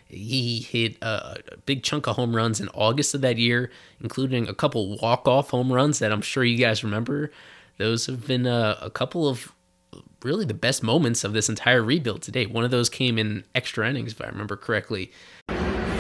He 0.08 0.62
hit 0.62 0.98
a 1.04 1.38
big 1.68 1.84
chunk 1.84 2.08
of 2.08 2.16
home 2.16 2.36
runs 2.36 2.60
in 2.60 2.68
August 2.70 3.14
of 3.14 3.22
that 3.22 3.38
year, 3.38 3.70
including 4.02 4.48
a 4.48 4.56
couple 4.56 4.98
walk-off 4.98 5.52
home 5.52 5.72
runs 5.72 6.00
that 6.00 6.12
I'm 6.12 6.22
sure 6.22 6.44
you 6.44 6.58
guys 6.58 6.84
remember. 6.84 7.30
Those 7.78 8.08
have 8.08 8.26
been 8.26 8.48
a, 8.48 8.80
a 8.82 8.90
couple 8.90 9.30
of 9.30 9.54
really 10.24 10.46
the 10.46 10.56
best 10.56 10.82
moments 10.82 11.24
of 11.24 11.34
this 11.34 11.48
entire 11.48 11.84
rebuild 11.84 12.24
to 12.24 12.32
date. 12.32 12.50
One 12.50 12.64
of 12.64 12.72
those 12.72 12.90
came 12.90 13.20
in 13.20 13.44
extra 13.54 13.88
innings, 13.88 14.14
if 14.14 14.22
I 14.22 14.26
remember 14.26 14.58
correctly. 14.58 15.12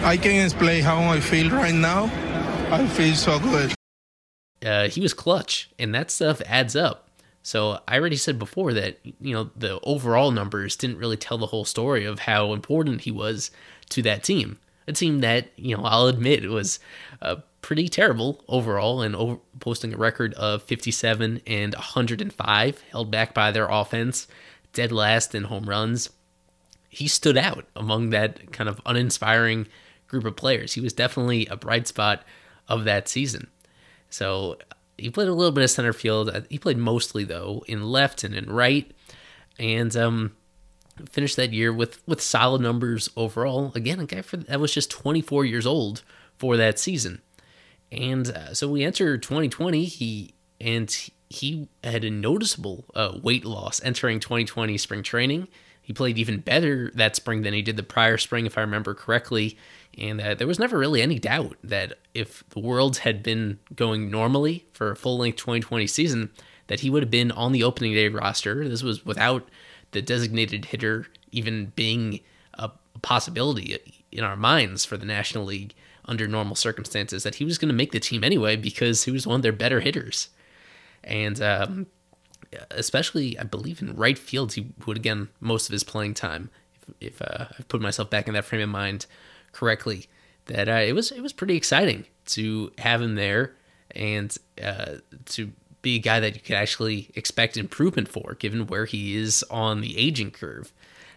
I 0.03 0.17
can 0.17 0.45
explain 0.45 0.83
how 0.83 0.99
I 1.03 1.19
feel 1.19 1.49
right 1.49 1.73
now. 1.73 2.05
I 2.71 2.87
feel 2.87 3.15
so 3.15 3.39
good. 3.39 3.73
Uh, 4.65 4.87
he 4.89 5.01
was 5.01 5.13
clutch, 5.13 5.69
and 5.77 5.93
that 5.93 6.11
stuff 6.11 6.41
adds 6.45 6.75
up. 6.75 7.09
So 7.43 7.79
I 7.87 7.97
already 7.97 8.17
said 8.17 8.37
before 8.37 8.73
that 8.73 8.99
you 9.03 9.33
know 9.33 9.51
the 9.55 9.79
overall 9.83 10.31
numbers 10.31 10.75
didn't 10.75 10.97
really 10.97 11.15
tell 11.15 11.37
the 11.37 11.45
whole 11.45 11.65
story 11.65 12.03
of 12.03 12.19
how 12.19 12.53
important 12.53 13.01
he 13.01 13.11
was 13.11 13.51
to 13.89 14.01
that 14.01 14.23
team. 14.23 14.59
A 14.87 14.93
team 14.93 15.19
that 15.21 15.47
you 15.55 15.75
know 15.75 15.83
I'll 15.83 16.07
admit 16.07 16.49
was 16.49 16.79
uh, 17.21 17.37
pretty 17.61 17.87
terrible 17.87 18.43
overall 18.47 19.01
and 19.01 19.15
over, 19.15 19.39
posting 19.59 19.93
a 19.93 19.97
record 19.97 20.33
of 20.35 20.63
57 20.63 21.41
and 21.47 21.73
105, 21.73 22.81
held 22.91 23.11
back 23.11 23.33
by 23.33 23.51
their 23.51 23.67
offense, 23.69 24.27
dead 24.73 24.91
last 24.91 25.33
in 25.35 25.43
home 25.43 25.69
runs. 25.69 26.09
He 26.89 27.07
stood 27.07 27.37
out 27.37 27.65
among 27.75 28.09
that 28.11 28.51
kind 28.51 28.69
of 28.69 28.81
uninspiring 28.85 29.67
group 30.07 30.25
of 30.25 30.35
players. 30.35 30.73
He 30.73 30.81
was 30.81 30.93
definitely 30.93 31.45
a 31.47 31.55
bright 31.55 31.87
spot 31.87 32.23
of 32.67 32.83
that 32.85 33.07
season. 33.07 33.47
So 34.09 34.57
he 34.97 35.09
played 35.09 35.27
a 35.27 35.33
little 35.33 35.51
bit 35.51 35.63
of 35.63 35.69
center 35.69 35.93
field. 35.93 36.29
Uh, 36.29 36.41
he 36.49 36.57
played 36.57 36.77
mostly 36.77 37.23
though 37.23 37.63
in 37.67 37.83
left 37.83 38.23
and 38.23 38.33
in 38.33 38.49
right, 38.49 38.91
and 39.59 39.95
um, 39.95 40.35
finished 41.09 41.35
that 41.35 41.53
year 41.53 41.71
with 41.71 42.05
with 42.07 42.21
solid 42.21 42.61
numbers 42.61 43.09
overall. 43.15 43.71
Again, 43.75 43.99
a 43.99 44.05
guy 44.05 44.21
for 44.21 44.37
that 44.37 44.59
was 44.59 44.73
just 44.73 44.89
24 44.91 45.45
years 45.45 45.67
old 45.67 46.03
for 46.37 46.57
that 46.57 46.79
season, 46.79 47.21
and 47.91 48.29
uh, 48.29 48.53
so 48.53 48.67
we 48.67 48.83
enter 48.83 49.17
2020. 49.17 49.85
He 49.85 50.33
and 50.59 51.09
he 51.29 51.67
had 51.83 52.03
a 52.03 52.09
noticeable 52.09 52.85
uh, 52.95 53.17
weight 53.21 53.45
loss 53.45 53.81
entering 53.83 54.19
2020 54.19 54.77
spring 54.77 55.03
training. 55.03 55.47
He 55.87 55.93
played 55.93 56.17
even 56.17 56.41
better 56.41 56.91
that 56.95 57.15
spring 57.15 57.43
than 57.43 57.53
he 57.53 57.61
did 57.61 57.77
the 57.77 57.81
prior 57.81 58.17
spring, 58.17 58.45
if 58.45 58.57
I 58.57 58.61
remember 58.61 58.93
correctly. 58.93 59.57
And 59.97 60.19
uh, 60.19 60.35
there 60.35 60.45
was 60.45 60.59
never 60.59 60.77
really 60.77 61.01
any 61.01 61.17
doubt 61.17 61.55
that 61.63 61.93
if 62.13 62.43
the 62.49 62.59
world 62.59 62.97
had 62.97 63.23
been 63.23 63.59
going 63.73 64.11
normally 64.11 64.65
for 64.73 64.91
a 64.91 64.97
full 64.97 65.17
length 65.17 65.37
2020 65.37 65.87
season, 65.87 66.29
that 66.67 66.81
he 66.81 66.89
would 66.89 67.03
have 67.03 67.09
been 67.09 67.31
on 67.31 67.53
the 67.53 67.63
opening 67.63 67.93
day 67.93 68.09
roster. 68.09 68.67
This 68.67 68.83
was 68.83 69.05
without 69.05 69.47
the 69.91 70.01
designated 70.01 70.65
hitter 70.65 71.07
even 71.31 71.71
being 71.77 72.19
a 72.55 72.69
possibility 73.01 73.77
in 74.11 74.25
our 74.25 74.35
minds 74.35 74.83
for 74.83 74.97
the 74.97 75.05
National 75.05 75.45
League 75.45 75.73
under 76.03 76.27
normal 76.27 76.57
circumstances, 76.57 77.23
that 77.23 77.35
he 77.35 77.45
was 77.45 77.57
going 77.57 77.69
to 77.69 77.73
make 77.73 77.93
the 77.93 78.01
team 78.01 78.25
anyway 78.25 78.57
because 78.57 79.05
he 79.05 79.11
was 79.11 79.25
one 79.25 79.37
of 79.37 79.41
their 79.41 79.53
better 79.53 79.79
hitters. 79.79 80.27
And 81.01 81.41
um, 81.41 81.87
especially 82.71 83.37
I 83.37 83.43
believe 83.43 83.81
in 83.81 83.95
right 83.95 84.17
field, 84.17 84.53
he 84.53 84.67
would 84.85 84.97
again 84.97 85.29
most 85.39 85.67
of 85.67 85.73
his 85.73 85.83
playing 85.83 86.13
time. 86.13 86.49
If, 86.99 87.13
if 87.13 87.21
uh, 87.21 87.45
I 87.57 87.63
put 87.67 87.81
myself 87.81 88.09
back 88.09 88.27
in 88.27 88.33
that 88.33 88.45
frame 88.45 88.61
of 88.61 88.69
mind 88.69 89.05
correctly, 89.51 90.07
that 90.45 90.67
uh, 90.67 90.83
it 90.85 90.93
was 90.93 91.11
it 91.11 91.21
was 91.21 91.33
pretty 91.33 91.55
exciting 91.55 92.05
to 92.27 92.71
have 92.77 93.01
him 93.01 93.15
there 93.15 93.55
and 93.91 94.35
uh, 94.63 94.95
to 95.25 95.51
be 95.81 95.95
a 95.95 95.99
guy 95.99 96.19
that 96.19 96.35
you 96.35 96.41
could 96.41 96.55
actually 96.55 97.09
expect 97.15 97.55
improvement 97.55 98.07
for, 98.07 98.35
given 98.39 98.67
where 98.67 98.85
he 98.85 99.15
is 99.15 99.43
on 99.49 99.81
the 99.81 99.97
aging 99.97 100.31
curve. 100.31 100.73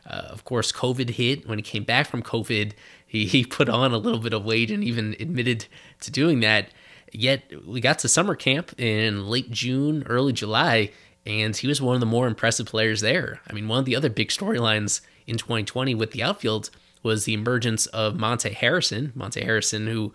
Uh, 0.09 0.27
of 0.31 0.45
course, 0.45 0.73
COVID 0.73 1.11
hit. 1.11 1.49
When 1.49 1.59
he 1.59 1.63
came 1.63 1.85
back 1.85 2.07
from 2.07 2.23
COVID, 2.23 2.73
he, 3.07 3.27
he 3.27 3.45
put 3.45 3.69
on 3.69 3.93
a 3.93 3.99
little 3.99 4.21
bit 4.21 4.33
of 4.33 4.45
weight 4.45 4.71
and 4.71 4.83
even 4.85 5.17
admitted 5.19 5.67
to 6.01 6.11
doing 6.11 6.41
that. 6.41 6.71
Yet 7.13 7.67
we 7.67 7.81
got 7.81 7.99
to 8.01 8.09
summer 8.09 8.35
camp 8.35 8.79
in 8.79 9.29
late 9.29 9.51
June, 9.51 10.05
early 10.07 10.33
July, 10.33 10.93
and 11.27 11.57
he 11.57 11.67
was 11.67 11.83
one 11.83 11.95
of 11.95 12.01
the 12.01 12.07
more 12.07 12.27
impressive 12.27 12.67
players 12.67 13.01
there. 13.01 13.41
I 13.49 13.53
mean, 13.53 13.69
one 13.69 13.79
of 13.79 13.85
the 13.85 13.97
other 13.97 14.09
big 14.09 14.29
storylines 14.29 15.01
in 15.27 15.37
2020 15.37 15.95
with 15.95 16.13
the 16.13 16.23
outfield 16.23 16.71
was 17.03 17.25
the 17.25 17.35
emergence 17.35 17.87
of 17.87 18.19
Monte 18.19 18.51
Harrison. 18.51 19.13
Monte 19.15 19.41
Harrison, 19.41 19.87
who 19.87 20.13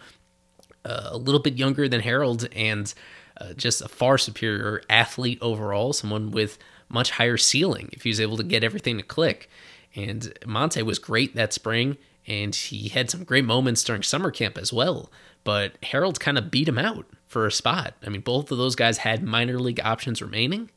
uh, 0.83 1.09
a 1.11 1.17
little 1.17 1.41
bit 1.41 1.55
younger 1.55 1.87
than 1.87 2.01
Harold 2.01 2.47
and 2.55 2.93
uh, 3.39 3.53
just 3.53 3.81
a 3.81 3.87
far 3.87 4.17
superior 4.17 4.81
athlete 4.89 5.39
overall, 5.41 5.93
someone 5.93 6.31
with 6.31 6.57
much 6.89 7.11
higher 7.11 7.37
ceiling 7.37 7.89
if 7.91 8.03
he 8.03 8.09
was 8.09 8.21
able 8.21 8.37
to 8.37 8.43
get 8.43 8.63
everything 8.63 8.97
to 8.97 9.03
click. 9.03 9.49
And 9.95 10.37
Monte 10.45 10.81
was 10.83 10.99
great 10.99 11.35
that 11.35 11.53
spring, 11.53 11.97
and 12.27 12.53
he 12.53 12.89
had 12.89 13.09
some 13.09 13.23
great 13.23 13.45
moments 13.45 13.83
during 13.83 14.03
summer 14.03 14.31
camp 14.31 14.57
as 14.57 14.71
well. 14.73 15.11
But 15.43 15.73
Harold 15.83 16.19
kind 16.19 16.37
of 16.37 16.51
beat 16.51 16.67
him 16.67 16.77
out 16.77 17.05
for 17.27 17.45
a 17.45 17.51
spot. 17.51 17.93
I 18.05 18.09
mean, 18.09 18.21
both 18.21 18.51
of 18.51 18.57
those 18.57 18.75
guys 18.75 18.99
had 18.99 19.23
minor 19.23 19.59
league 19.59 19.79
options 19.83 20.21
remaining, 20.21 20.69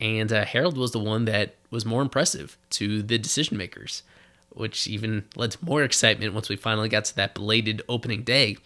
and 0.00 0.32
uh, 0.32 0.44
Harold 0.44 0.78
was 0.78 0.92
the 0.92 0.98
one 0.98 1.24
that 1.24 1.56
was 1.70 1.84
more 1.84 2.02
impressive 2.02 2.56
to 2.70 3.02
the 3.02 3.18
decision 3.18 3.56
makers, 3.56 4.02
which 4.50 4.86
even 4.86 5.24
led 5.36 5.52
to 5.52 5.64
more 5.64 5.82
excitement 5.82 6.34
once 6.34 6.48
we 6.48 6.56
finally 6.56 6.88
got 6.88 7.04
to 7.06 7.16
that 7.16 7.34
belated 7.34 7.82
opening 7.88 8.22
day. 8.22 8.56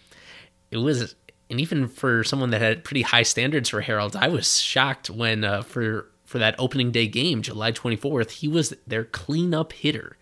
It 0.70 0.78
was, 0.78 1.14
and 1.50 1.60
even 1.60 1.88
for 1.88 2.24
someone 2.24 2.50
that 2.50 2.60
had 2.60 2.84
pretty 2.84 3.02
high 3.02 3.22
standards 3.22 3.68
for 3.68 3.80
Harold, 3.80 4.16
I 4.16 4.28
was 4.28 4.60
shocked 4.60 5.10
when 5.10 5.44
uh, 5.44 5.62
for 5.62 6.08
for 6.32 6.38
that 6.38 6.54
opening 6.58 6.90
day 6.90 7.06
game, 7.06 7.42
July 7.42 7.72
24th, 7.72 8.30
he 8.30 8.48
was 8.48 8.72
their 8.86 9.04
cleanup 9.04 9.74
hitter, 9.74 10.16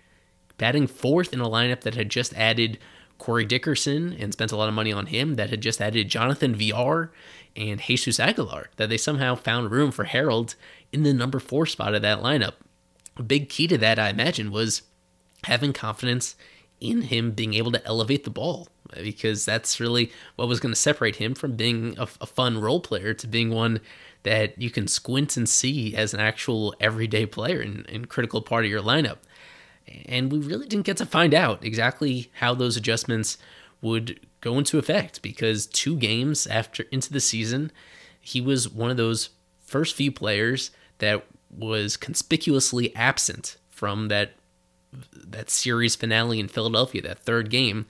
batting 0.58 0.88
fourth 0.88 1.32
in 1.32 1.40
a 1.40 1.48
lineup 1.48 1.82
that 1.82 1.94
had 1.94 2.08
just 2.08 2.34
added 2.34 2.80
Corey 3.18 3.44
Dickerson 3.44 4.14
and 4.14 4.32
spent 4.32 4.50
a 4.50 4.56
lot 4.56 4.68
of 4.68 4.74
money 4.74 4.92
on 4.92 5.06
him, 5.06 5.36
that 5.36 5.50
had 5.50 5.60
just 5.60 5.80
added 5.80 6.08
Jonathan 6.08 6.52
Villar 6.52 7.12
and 7.54 7.80
Jesus 7.80 8.18
Aguilar, 8.18 8.70
that 8.74 8.88
they 8.88 8.96
somehow 8.96 9.36
found 9.36 9.70
room 9.70 9.92
for 9.92 10.02
Harold 10.02 10.56
in 10.92 11.02
the 11.02 11.14
number 11.14 11.38
four 11.38 11.66
spot 11.66 11.94
of 11.94 12.02
that 12.02 12.22
lineup. 12.22 12.54
A 13.16 13.22
big 13.22 13.48
key 13.48 13.66
to 13.68 13.78
that, 13.78 13.98
I 13.98 14.08
imagine, 14.08 14.50
was 14.50 14.82
having 15.44 15.72
confidence 15.72 16.36
in 16.80 17.02
him 17.02 17.32
being 17.32 17.54
able 17.54 17.72
to 17.72 17.84
elevate 17.86 18.24
the 18.24 18.30
ball 18.30 18.68
because 19.02 19.44
that's 19.44 19.78
really 19.78 20.10
what 20.36 20.48
was 20.48 20.60
going 20.60 20.72
to 20.72 20.80
separate 20.80 21.16
him 21.16 21.34
from 21.34 21.56
being 21.56 21.94
a, 21.98 22.08
a, 22.20 22.26
fun 22.26 22.58
role 22.58 22.80
player 22.80 23.14
to 23.14 23.26
being 23.26 23.50
one 23.50 23.80
that 24.22 24.60
you 24.60 24.70
can 24.70 24.88
squint 24.88 25.36
and 25.36 25.48
see 25.48 25.94
as 25.94 26.12
an 26.12 26.20
actual 26.20 26.74
everyday 26.80 27.24
player 27.24 27.60
and, 27.60 27.88
and 27.88 28.08
critical 28.08 28.42
part 28.42 28.64
of 28.64 28.70
your 28.70 28.82
lineup. 28.82 29.18
And 30.06 30.32
we 30.32 30.38
really 30.38 30.66
didn't 30.66 30.86
get 30.86 30.96
to 30.98 31.06
find 31.06 31.34
out 31.34 31.64
exactly 31.64 32.30
how 32.34 32.54
those 32.54 32.76
adjustments 32.76 33.38
would 33.80 34.20
go 34.40 34.58
into 34.58 34.78
effect 34.78 35.22
because 35.22 35.66
two 35.66 35.96
games 35.96 36.46
after 36.46 36.84
into 36.90 37.12
the 37.12 37.20
season, 37.20 37.70
he 38.20 38.40
was 38.40 38.68
one 38.68 38.90
of 38.90 38.96
those 38.96 39.30
first 39.60 39.94
few 39.94 40.12
players 40.12 40.70
that 41.00 41.24
was 41.50 41.96
conspicuously 41.96 42.94
absent 42.94 43.56
from 43.68 44.08
that 44.08 44.32
that 45.14 45.50
series 45.50 45.94
finale 45.94 46.40
in 46.40 46.48
Philadelphia, 46.48 47.02
that 47.02 47.18
third 47.18 47.50
game. 47.50 47.86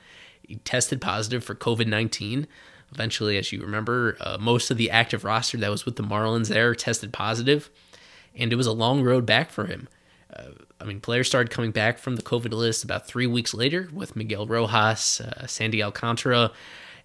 He 0.46 0.56
tested 0.56 1.00
positive 1.00 1.44
for 1.44 1.54
COVID 1.54 1.86
19. 1.86 2.46
Eventually, 2.92 3.38
as 3.38 3.52
you 3.52 3.60
remember, 3.60 4.16
uh, 4.20 4.36
most 4.40 4.70
of 4.70 4.76
the 4.76 4.90
active 4.90 5.22
roster 5.22 5.56
that 5.58 5.70
was 5.70 5.86
with 5.86 5.96
the 5.96 6.02
Marlins 6.02 6.48
there 6.48 6.74
tested 6.74 7.12
positive, 7.12 7.70
and 8.34 8.52
it 8.52 8.56
was 8.56 8.66
a 8.66 8.72
long 8.72 9.02
road 9.02 9.24
back 9.24 9.50
for 9.50 9.66
him. 9.66 9.88
Uh, 10.34 10.50
I 10.80 10.84
mean, 10.84 11.00
players 11.00 11.28
started 11.28 11.50
coming 11.50 11.70
back 11.70 11.98
from 11.98 12.16
the 12.16 12.22
COVID 12.22 12.52
list 12.52 12.82
about 12.82 13.06
three 13.06 13.26
weeks 13.26 13.54
later 13.54 13.88
with 13.92 14.16
Miguel 14.16 14.46
Rojas, 14.46 15.20
uh, 15.20 15.46
Sandy 15.46 15.82
Alcantara, 15.82 16.50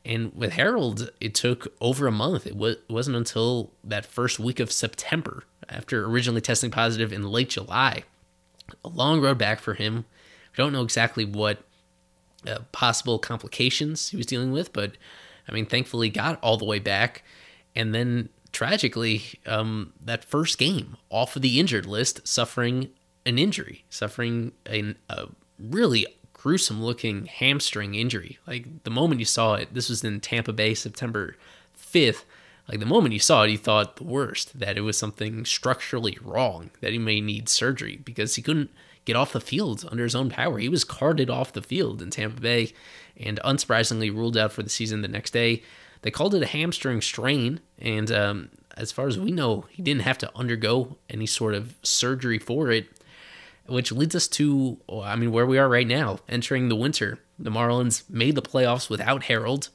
and 0.06 0.34
with 0.36 0.54
Harold, 0.54 1.10
it 1.20 1.34
took 1.34 1.74
over 1.82 2.06
a 2.06 2.12
month. 2.12 2.46
It, 2.46 2.54
w- 2.54 2.78
it 2.78 2.92
wasn't 2.92 3.18
until 3.18 3.72
that 3.84 4.06
first 4.06 4.40
week 4.40 4.60
of 4.60 4.72
September, 4.72 5.44
after 5.68 6.06
originally 6.06 6.42
testing 6.42 6.70
positive 6.70 7.12
in 7.12 7.24
late 7.24 7.50
July. 7.50 8.04
A 8.84 8.90
long 8.90 9.20
road 9.20 9.38
back 9.38 9.60
for 9.60 9.74
him. 9.74 10.06
We 10.52 10.64
don't 10.64 10.74
know 10.74 10.84
exactly 10.84 11.26
what 11.26 11.64
uh, 12.48 12.60
possible 12.72 13.18
complications 13.18 14.10
he 14.10 14.18
was 14.18 14.28
dealing 14.28 14.52
with, 14.52 14.72
but 14.72 14.94
I 15.50 15.52
mean, 15.52 15.66
thankfully 15.66 16.10
got 16.10 16.40
all 16.42 16.58
the 16.58 16.66
way 16.66 16.80
back. 16.80 17.24
And 17.76 17.94
then 17.94 18.30
tragically, 18.52 19.24
um, 19.46 19.94
that 20.04 20.24
first 20.24 20.58
game 20.58 20.98
off 21.10 21.36
of 21.36 21.42
the 21.42 21.60
injured 21.60 21.86
list, 21.86 22.28
suffering 22.28 22.90
an 23.26 23.40
injury, 23.40 23.86
suffering 23.90 24.52
a, 24.70 24.96
a 25.10 25.28
really 25.60 26.06
gruesome 26.46 26.84
looking 26.84 27.26
hamstring 27.26 27.96
injury. 27.96 28.38
Like 28.46 28.84
the 28.84 28.92
moment 28.92 29.20
you 29.20 29.26
saw 29.26 29.56
it, 29.56 29.74
this 29.74 29.90
was 29.90 30.04
in 30.04 30.20
Tampa 30.20 30.54
Bay, 30.54 30.76
September 30.76 31.36
5th. 31.76 32.24
Like 32.70 32.80
the 32.80 32.86
moment 32.86 33.16
you 33.16 33.20
saw 33.20 33.42
it, 33.42 33.50
you 33.50 33.58
thought 33.58 33.96
the 33.96 34.04
worst 34.04 34.60
that 34.60 34.78
it 34.78 34.82
was 34.82 34.96
something 34.96 35.44
structurally 35.44 36.20
wrong, 36.22 36.70
that 36.82 36.92
he 36.92 37.00
may 37.00 37.20
need 37.20 37.50
surgery 37.50 38.00
because 38.06 38.36
he 38.36 38.44
couldn't 38.44 38.70
get 39.06 39.16
off 39.16 39.34
the 39.34 39.42
field 39.42 39.88
under 39.90 40.04
his 40.04 40.14
own 40.14 40.30
power. 40.30 40.60
He 40.60 40.70
was 40.70 40.84
carted 40.84 41.32
off 41.32 41.52
the 41.52 41.64
field 41.64 42.00
in 42.00 42.12
Tampa 42.12 42.40
Bay 42.40 42.74
and 43.18 43.40
unsurprisingly 43.44 44.14
ruled 44.14 44.38
out 44.38 44.52
for 44.52 44.62
the 44.62 44.70
season 44.70 45.02
the 45.02 45.08
next 45.08 45.32
day. 45.32 45.64
They 46.04 46.12
called 46.12 46.36
it 46.36 46.44
a 46.44 46.48
hamstring 46.48 47.02
strain, 47.02 47.60
and 47.80 48.12
um, 48.12 48.50
as 48.78 48.92
far 48.92 49.08
as 49.08 49.18
we 49.18 49.32
know, 49.32 49.66
he 49.72 49.82
didn't 49.82 50.04
have 50.04 50.20
to 50.20 50.32
undergo 50.36 50.98
any 51.10 51.26
sort 51.26 51.56
of 51.56 51.74
surgery 51.82 52.38
for 52.38 52.70
it, 52.70 52.86
which 53.68 53.92
leads 53.92 54.16
us 54.16 54.28
to, 54.28 54.78
I 55.04 55.16
mean, 55.16 55.32
where 55.32 55.46
we 55.46 55.58
are 55.58 55.70
right 55.70 55.88
now, 55.88 56.20
entering 56.30 56.70
the 56.70 56.76
winter. 56.76 57.20
The 57.40 57.52
Marlins 57.52 58.10
made 58.10 58.36
the 58.36 58.42
playoffs 58.42 58.90
without 58.90 59.24
Harold, 59.24 59.70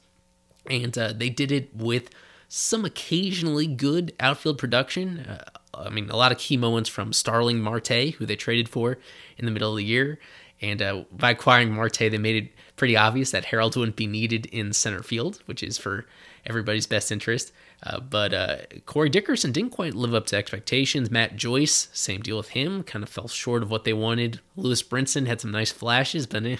and 0.65 0.97
uh, 0.97 1.13
they 1.13 1.29
did 1.29 1.51
it 1.51 1.75
with 1.75 2.09
some 2.47 2.85
occasionally 2.85 3.67
good 3.67 4.13
outfield 4.19 4.57
production. 4.57 5.19
Uh, 5.19 5.43
I 5.73 5.89
mean, 5.89 6.09
a 6.09 6.15
lot 6.15 6.31
of 6.31 6.37
key 6.37 6.57
moments 6.57 6.89
from 6.89 7.13
Starling 7.13 7.61
Marte, 7.61 8.15
who 8.17 8.25
they 8.25 8.35
traded 8.35 8.67
for 8.67 8.97
in 9.37 9.45
the 9.45 9.51
middle 9.51 9.71
of 9.71 9.77
the 9.77 9.83
year. 9.83 10.19
And 10.61 10.81
uh, 10.81 11.03
by 11.11 11.31
acquiring 11.31 11.73
Marte, 11.73 11.97
they 11.97 12.17
made 12.17 12.43
it 12.43 12.51
pretty 12.75 12.95
obvious 12.95 13.31
that 13.31 13.45
Harold 13.45 13.75
wouldn't 13.75 13.95
be 13.95 14.07
needed 14.07 14.45
in 14.47 14.73
center 14.73 15.01
field, 15.01 15.41
which 15.45 15.63
is 15.63 15.77
for 15.77 16.05
everybody's 16.45 16.87
best 16.87 17.11
interest. 17.11 17.51
Uh, 17.83 17.99
but 17.99 18.33
uh, 18.33 18.57
Corey 18.85 19.09
Dickerson 19.09 19.51
didn't 19.51 19.71
quite 19.71 19.95
live 19.95 20.13
up 20.13 20.27
to 20.27 20.37
expectations. 20.37 21.09
Matt 21.09 21.35
Joyce, 21.35 21.89
same 21.93 22.21
deal 22.21 22.37
with 22.37 22.49
him, 22.49 22.83
kind 22.83 23.03
of 23.03 23.09
fell 23.09 23.27
short 23.27 23.63
of 23.63 23.71
what 23.71 23.85
they 23.85 23.93
wanted. 23.93 24.39
Lewis 24.55 24.83
Brinson 24.83 25.25
had 25.25 25.41
some 25.41 25.51
nice 25.51 25.71
flashes, 25.71 26.27
but 26.27 26.45
eh, 26.45 26.57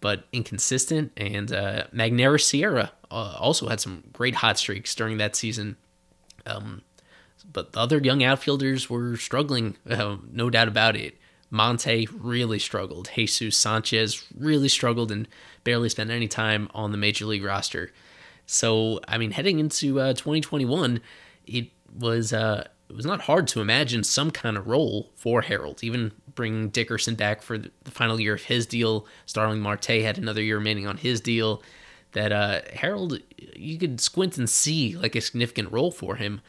but 0.00 0.24
inconsistent. 0.32 1.10
And 1.16 1.52
uh, 1.52 1.84
Magneuris 1.92 2.44
Sierra 2.44 2.92
uh, 3.10 3.36
also 3.38 3.68
had 3.68 3.80
some 3.80 4.04
great 4.12 4.36
hot 4.36 4.58
streaks 4.58 4.94
during 4.94 5.18
that 5.18 5.34
season. 5.34 5.76
Um, 6.46 6.82
but 7.52 7.72
the 7.72 7.80
other 7.80 7.98
young 7.98 8.22
outfielders 8.22 8.88
were 8.88 9.16
struggling, 9.16 9.76
uh, 9.88 10.16
no 10.30 10.50
doubt 10.50 10.68
about 10.68 10.94
it. 10.94 11.16
Monte 11.50 12.08
really 12.12 12.58
struggled. 12.58 13.10
Jesus 13.14 13.56
Sanchez 13.56 14.24
really 14.36 14.68
struggled 14.68 15.10
and 15.10 15.28
barely 15.62 15.88
spent 15.88 16.10
any 16.10 16.28
time 16.28 16.68
on 16.74 16.90
the 16.92 16.98
major 16.98 17.26
league 17.26 17.44
roster. 17.44 17.92
So, 18.46 19.00
I 19.08 19.18
mean, 19.18 19.30
heading 19.30 19.58
into 19.58 20.00
uh, 20.00 20.12
2021, 20.12 21.00
it 21.46 21.68
was 21.98 22.32
uh, 22.32 22.66
it 22.88 22.96
was 22.96 23.06
not 23.06 23.22
hard 23.22 23.48
to 23.48 23.60
imagine 23.60 24.04
some 24.04 24.30
kind 24.30 24.56
of 24.56 24.66
role 24.66 25.10
for 25.14 25.42
Harold. 25.42 25.82
Even 25.82 26.12
bringing 26.34 26.68
Dickerson 26.68 27.14
back 27.14 27.42
for 27.42 27.58
the 27.58 27.70
final 27.90 28.20
year 28.20 28.34
of 28.34 28.42
his 28.42 28.66
deal, 28.66 29.06
Starling 29.26 29.60
Marte 29.60 29.86
had 29.86 30.18
another 30.18 30.42
year 30.42 30.58
remaining 30.58 30.86
on 30.86 30.98
his 30.98 31.20
deal 31.20 31.62
that 32.12 32.32
uh, 32.32 32.60
Harold, 32.72 33.20
you 33.56 33.78
could 33.78 34.00
squint 34.00 34.38
and 34.38 34.48
see 34.48 34.96
like 34.96 35.14
a 35.14 35.20
significant 35.20 35.72
role 35.72 35.90
for 35.90 36.16
him 36.16 36.40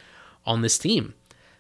on 0.46 0.62
this 0.62 0.78
team. 0.78 1.14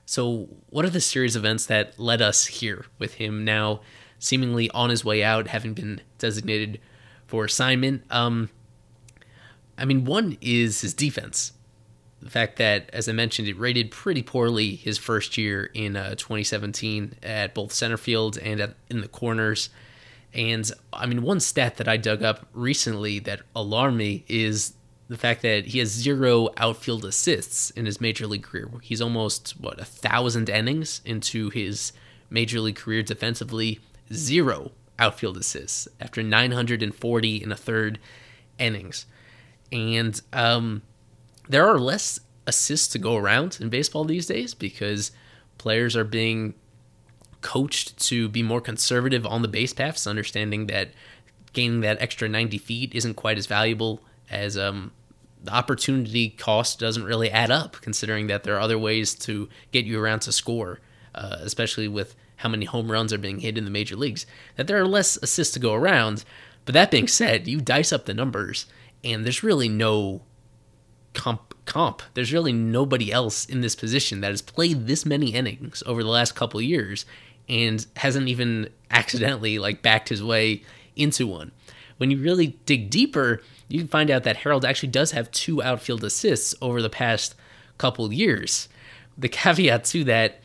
So, 0.06 0.50
what 0.70 0.86
are 0.86 0.90
the 0.90 1.02
series 1.02 1.36
events 1.36 1.66
that 1.66 2.00
led 2.00 2.22
us 2.22 2.46
here 2.46 2.86
with 3.00 3.16
him 3.16 3.44
now 3.44 3.82
seemingly 4.20 4.70
on 4.72 4.92
his 4.92 5.04
way 5.04 5.24
out, 5.24 5.48
having 5.48 5.74
been 5.74 6.02
designated 6.20 6.80
for 7.26 7.46
assignment? 7.46 8.04
Um, 8.12 8.50
I 9.78 9.86
mean, 9.86 10.06
one 10.06 10.38
is 10.42 10.82
his 10.82 10.94
defense. 10.94 11.54
The 12.22 12.30
fact 12.30 12.58
that, 12.58 12.90
as 12.92 13.08
I 13.08 13.12
mentioned, 13.12 13.48
it 13.48 13.58
rated 13.60 13.92
pretty 13.92 14.24
poorly 14.24 14.76
his 14.76 14.98
first 14.98 15.38
year 15.38 15.70
in 15.74 15.96
uh, 15.96 16.12
2017 16.12 17.16
at 17.22 17.54
both 17.54 17.72
center 17.72 17.98
field 17.98 18.38
and 18.38 18.60
at, 18.62 18.76
in 18.90 19.02
the 19.02 19.08
corners. 19.08 19.70
And 20.34 20.70
I 20.92 21.06
mean, 21.06 21.22
one 21.22 21.40
stat 21.40 21.78
that 21.78 21.88
I 21.88 21.98
dug 21.98 22.24
up 22.24 22.48
recently 22.54 23.20
that 23.20 23.42
alarmed 23.56 23.98
me 23.98 24.26
is 24.28 24.74
the 25.08 25.18
fact 25.18 25.44
that 25.44 25.68
he 25.68 25.80
has 25.80 25.90
zero 25.90 26.50
outfield 26.58 27.06
assists 27.06 27.70
in 27.72 27.86
his 27.86 28.02
major 28.02 28.26
league 28.26 28.44
career. 28.44 28.70
He's 28.82 29.02
almost, 29.02 29.52
what, 29.60 29.80
a 29.80 29.86
thousand 29.86 30.50
innings 30.50 31.02
into 31.06 31.50
his 31.52 31.94
major 32.30 32.60
league 32.60 32.76
career 32.76 33.04
defensively. 33.04 33.80
Zero 34.12 34.72
outfield 34.98 35.38
assists 35.38 35.88
after 36.00 36.24
940 36.24 37.44
and 37.44 37.54
a 37.54 37.56
third 37.56 38.00
innings. 38.58 39.06
And 39.72 40.20
um, 40.34 40.82
there 41.50 41.68
are 41.68 41.80
less 41.80 42.20
assists 42.48 42.88
to 42.90 43.00
go 43.00 43.16
around 43.16 43.58
in 43.60 43.70
baseball 43.70 44.06
these 44.06 44.28
days 44.28 44.54
because 44.54 45.12
players 45.58 45.96
are 45.96 46.04
being 46.04 46.54
coached 47.42 47.98
to 48.08 48.28
be 48.30 48.42
more 48.42 48.62
conservative 48.62 49.26
on 49.26 49.42
the 49.42 49.48
base 49.48 49.74
paths, 49.74 50.08
understanding 50.08 50.68
that 50.68 50.90
gaining 51.54 51.82
that 51.82 52.02
extra 52.02 52.28
90 52.28 52.58
feet 52.58 52.94
isn't 52.94 53.14
quite 53.16 53.38
as 53.38 53.46
valuable 53.46 54.02
as 54.30 54.58
um, 54.58 54.92
the 55.44 55.54
opportunity 55.54 56.30
cost 56.30 56.80
doesn't 56.80 57.04
really 57.04 57.30
add 57.30 57.52
up, 57.52 57.78
considering 57.82 58.28
that 58.28 58.44
there 58.44 58.56
are 58.56 58.60
other 58.60 58.78
ways 58.78 59.14
to 59.14 59.48
get 59.72 59.86
you 59.86 60.00
around 60.00 60.22
to 60.22 60.32
score, 60.32 60.80
uh, 61.14 61.38
especially 61.42 61.88
with 61.88 62.16
how 62.38 62.50
many 62.50 62.66
home 62.66 62.92
runs 62.92 63.14
are 63.14 63.18
being 63.18 63.40
hit 63.40 63.58
in 63.58 63.64
the 63.64 63.72
major 63.72 63.96
leagues. 63.96 64.26
That 64.56 64.68
there 64.68 64.80
are 64.80 64.88
less 64.88 65.18
assists 65.18 65.54
to 65.54 65.60
go 65.60 65.74
around. 65.74 66.26
But 66.66 66.74
that 66.74 66.92
being 66.92 67.08
said, 67.08 67.48
you 67.48 67.62
dice 67.62 67.94
up 67.94 68.06
the 68.06 68.14
numbers, 68.14 68.66
and 69.06 69.24
there's 69.24 69.44
really 69.44 69.70
no 69.70 70.22
comp 71.14 71.54
comp. 71.66 72.02
There's 72.14 72.34
really 72.34 72.52
nobody 72.52 73.12
else 73.12 73.46
in 73.46 73.62
this 73.62 73.76
position 73.76 74.22
that 74.22 74.32
has 74.32 74.42
played 74.42 74.88
this 74.88 75.06
many 75.06 75.34
innings 75.34 75.82
over 75.86 76.04
the 76.04 76.10
last 76.10 76.36
couple 76.36 76.62
years 76.62 77.06
and 77.48 77.86
hasn't 77.96 78.28
even 78.28 78.70
accidentally 78.92 79.60
like 79.60 79.82
backed 79.82 80.10
his 80.10 80.24
way 80.24 80.64
into 80.96 81.28
one. 81.28 81.52
When 81.98 82.12
you 82.12 82.22
really 82.22 82.58
dig 82.66 82.90
deeper, 82.90 83.42
you 83.68 83.80
can 83.80 83.88
find 83.88 84.12
out 84.12 84.24
that 84.24 84.38
Harold 84.38 84.66
actually 84.66 84.90
does 84.90 85.12
have 85.12 85.32
two 85.32 85.64
outfield 85.64 86.04
assists 86.04 86.54
over 86.62 86.82
the 86.82 86.90
past 86.90 87.36
couple 87.78 88.12
years. 88.12 88.68
The 89.18 89.30
caveat 89.30 89.86
to 89.86 90.04
that 90.06 90.42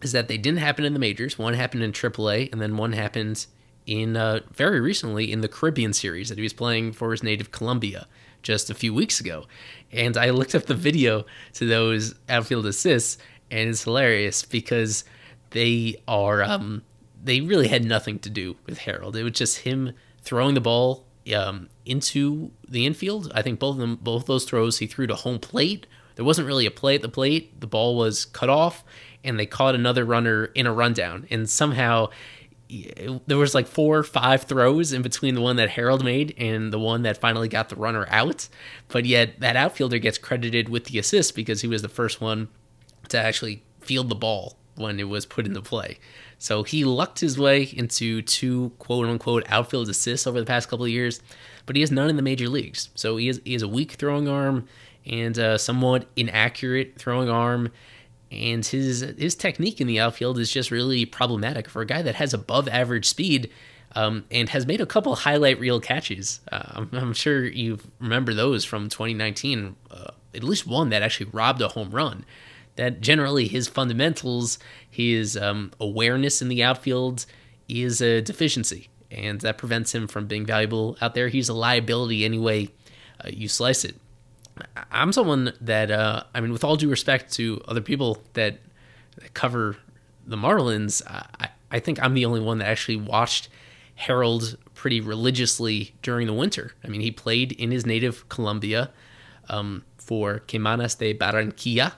is 0.00 0.12
that 0.12 0.28
they 0.28 0.38
didn't 0.38 0.60
happen 0.60 0.84
in 0.84 0.94
the 0.94 0.98
majors. 0.98 1.38
One 1.38 1.54
happened 1.54 1.82
in 1.82 1.92
AAA, 1.92 2.50
and 2.52 2.60
then 2.60 2.76
one 2.76 2.92
happened 2.92 3.46
in 3.88 4.16
uh, 4.16 4.40
very 4.52 4.80
recently 4.80 5.32
in 5.32 5.40
the 5.40 5.48
Caribbean 5.48 5.92
series 5.92 6.28
that 6.28 6.36
he 6.36 6.42
was 6.42 6.52
playing 6.52 6.92
for 6.92 7.10
his 7.10 7.22
native 7.22 7.50
Colombia 7.50 8.06
just 8.42 8.70
a 8.70 8.74
few 8.74 8.94
weeks 8.94 9.18
ago. 9.18 9.46
And 9.90 10.16
I 10.16 10.30
looked 10.30 10.54
up 10.54 10.66
the 10.66 10.74
video 10.74 11.24
to 11.54 11.66
those 11.66 12.14
outfield 12.28 12.66
assists, 12.66 13.18
and 13.50 13.70
it's 13.70 13.84
hilarious 13.84 14.44
because 14.44 15.04
they 15.50 15.96
are 16.06 16.42
um, 16.42 16.82
they 17.24 17.40
really 17.40 17.68
had 17.68 17.84
nothing 17.84 18.18
to 18.20 18.30
do 18.30 18.56
with 18.66 18.78
Harold. 18.78 19.16
It 19.16 19.24
was 19.24 19.32
just 19.32 19.60
him 19.60 19.92
throwing 20.20 20.54
the 20.54 20.60
ball 20.60 21.06
um, 21.34 21.68
into 21.86 22.50
the 22.68 22.86
infield. 22.86 23.32
I 23.34 23.40
think 23.42 23.58
both 23.58 23.76
of 23.76 23.80
them, 23.80 23.96
both 23.96 24.26
those 24.26 24.44
throws, 24.44 24.78
he 24.78 24.86
threw 24.86 25.06
to 25.06 25.14
home 25.14 25.38
plate. 25.38 25.86
There 26.16 26.24
wasn't 26.24 26.46
really 26.46 26.66
a 26.66 26.70
play 26.70 26.96
at 26.96 27.02
the 27.02 27.08
plate. 27.08 27.60
The 27.60 27.66
ball 27.66 27.96
was 27.96 28.26
cut 28.26 28.50
off, 28.50 28.84
and 29.24 29.38
they 29.38 29.46
caught 29.46 29.74
another 29.74 30.04
runner 30.04 30.46
in 30.46 30.66
a 30.66 30.72
rundown. 30.72 31.26
And 31.30 31.48
somehow, 31.48 32.08
there 33.26 33.38
was 33.38 33.54
like 33.54 33.66
four 33.66 33.98
or 33.98 34.02
five 34.02 34.42
throws 34.42 34.92
in 34.92 35.02
between 35.02 35.34
the 35.34 35.40
one 35.40 35.56
that 35.56 35.70
Harold 35.70 36.04
made 36.04 36.34
and 36.36 36.72
the 36.72 36.78
one 36.78 37.02
that 37.02 37.16
finally 37.18 37.48
got 37.48 37.68
the 37.68 37.76
runner 37.76 38.06
out. 38.10 38.48
But 38.88 39.04
yet, 39.04 39.40
that 39.40 39.56
outfielder 39.56 39.98
gets 39.98 40.18
credited 40.18 40.68
with 40.68 40.84
the 40.84 40.98
assist 40.98 41.34
because 41.34 41.62
he 41.62 41.68
was 41.68 41.82
the 41.82 41.88
first 41.88 42.20
one 42.20 42.48
to 43.08 43.18
actually 43.18 43.62
field 43.80 44.08
the 44.08 44.14
ball 44.14 44.56
when 44.76 45.00
it 45.00 45.08
was 45.08 45.26
put 45.26 45.46
into 45.46 45.62
play. 45.62 45.98
So 46.38 46.62
he 46.62 46.84
lucked 46.84 47.20
his 47.20 47.38
way 47.38 47.62
into 47.62 48.22
two 48.22 48.70
quote 48.78 49.06
unquote 49.06 49.44
outfield 49.48 49.88
assists 49.88 50.26
over 50.26 50.38
the 50.38 50.46
past 50.46 50.68
couple 50.68 50.84
of 50.84 50.90
years, 50.90 51.20
but 51.66 51.74
he 51.74 51.80
has 51.80 51.90
none 51.90 52.08
in 52.08 52.16
the 52.16 52.22
major 52.22 52.48
leagues. 52.48 52.90
So 52.94 53.16
he 53.16 53.26
has, 53.26 53.40
he 53.44 53.54
has 53.54 53.62
a 53.62 53.68
weak 53.68 53.92
throwing 53.92 54.28
arm 54.28 54.66
and 55.04 55.36
a 55.36 55.58
somewhat 55.58 56.06
inaccurate 56.16 56.96
throwing 56.96 57.28
arm. 57.28 57.72
And 58.30 58.64
his 58.64 59.00
his 59.00 59.34
technique 59.34 59.80
in 59.80 59.86
the 59.86 60.00
outfield 60.00 60.38
is 60.38 60.52
just 60.52 60.70
really 60.70 61.06
problematic 61.06 61.68
for 61.68 61.82
a 61.82 61.86
guy 61.86 62.02
that 62.02 62.16
has 62.16 62.34
above 62.34 62.68
average 62.68 63.06
speed 63.06 63.50
um, 63.94 64.24
and 64.30 64.50
has 64.50 64.66
made 64.66 64.80
a 64.80 64.86
couple 64.86 65.14
highlight 65.16 65.58
reel 65.58 65.80
catches. 65.80 66.40
Uh, 66.52 66.62
I'm, 66.68 66.90
I'm, 66.92 67.12
sure 67.14 67.46
you 67.46 67.78
remember 67.98 68.34
those 68.34 68.64
from 68.64 68.90
2019. 68.90 69.76
Uh, 69.90 70.10
at 70.34 70.44
least 70.44 70.66
one 70.66 70.90
that 70.90 71.02
actually 71.02 71.30
robbed 71.32 71.62
a 71.62 71.68
home 71.68 71.90
run 71.90 72.24
that 72.76 73.00
generally 73.00 73.48
his 73.48 73.66
fundamentals, 73.66 74.58
his 74.88 75.36
um, 75.36 75.72
awareness 75.80 76.42
in 76.42 76.48
the 76.48 76.62
outfield 76.62 77.24
is 77.66 78.00
a 78.02 78.20
deficiency, 78.20 78.88
and 79.10 79.40
that 79.40 79.56
prevents 79.58 79.94
him 79.94 80.06
from 80.06 80.26
being 80.26 80.44
valuable 80.44 80.96
out 81.00 81.14
there. 81.14 81.28
He's 81.28 81.48
a 81.48 81.54
liability 81.54 82.24
anyway 82.24 82.68
uh, 83.24 83.30
you 83.32 83.48
slice 83.48 83.84
it. 83.84 83.96
I'm 84.90 85.12
someone 85.12 85.52
that, 85.60 85.90
uh, 85.90 86.24
I 86.34 86.40
mean, 86.40 86.52
with 86.52 86.64
all 86.64 86.76
due 86.76 86.90
respect 86.90 87.32
to 87.34 87.62
other 87.66 87.80
people 87.80 88.22
that, 88.34 88.58
that 89.16 89.34
cover 89.34 89.76
the 90.26 90.36
Marlins, 90.36 91.02
I, 91.06 91.48
I 91.70 91.80
think 91.80 92.02
I'm 92.02 92.14
the 92.14 92.24
only 92.24 92.40
one 92.40 92.58
that 92.58 92.68
actually 92.68 92.96
watched 92.96 93.48
Harold 93.94 94.56
pretty 94.74 95.00
religiously 95.00 95.94
during 96.02 96.26
the 96.26 96.32
winter. 96.32 96.72
I 96.84 96.88
mean, 96.88 97.00
he 97.00 97.10
played 97.10 97.52
in 97.52 97.70
his 97.70 97.84
native 97.84 98.28
Colombia 98.28 98.90
um, 99.48 99.84
for 99.96 100.40
Caimanes 100.46 100.96
de 100.98 101.14
Barranquilla. 101.14 101.94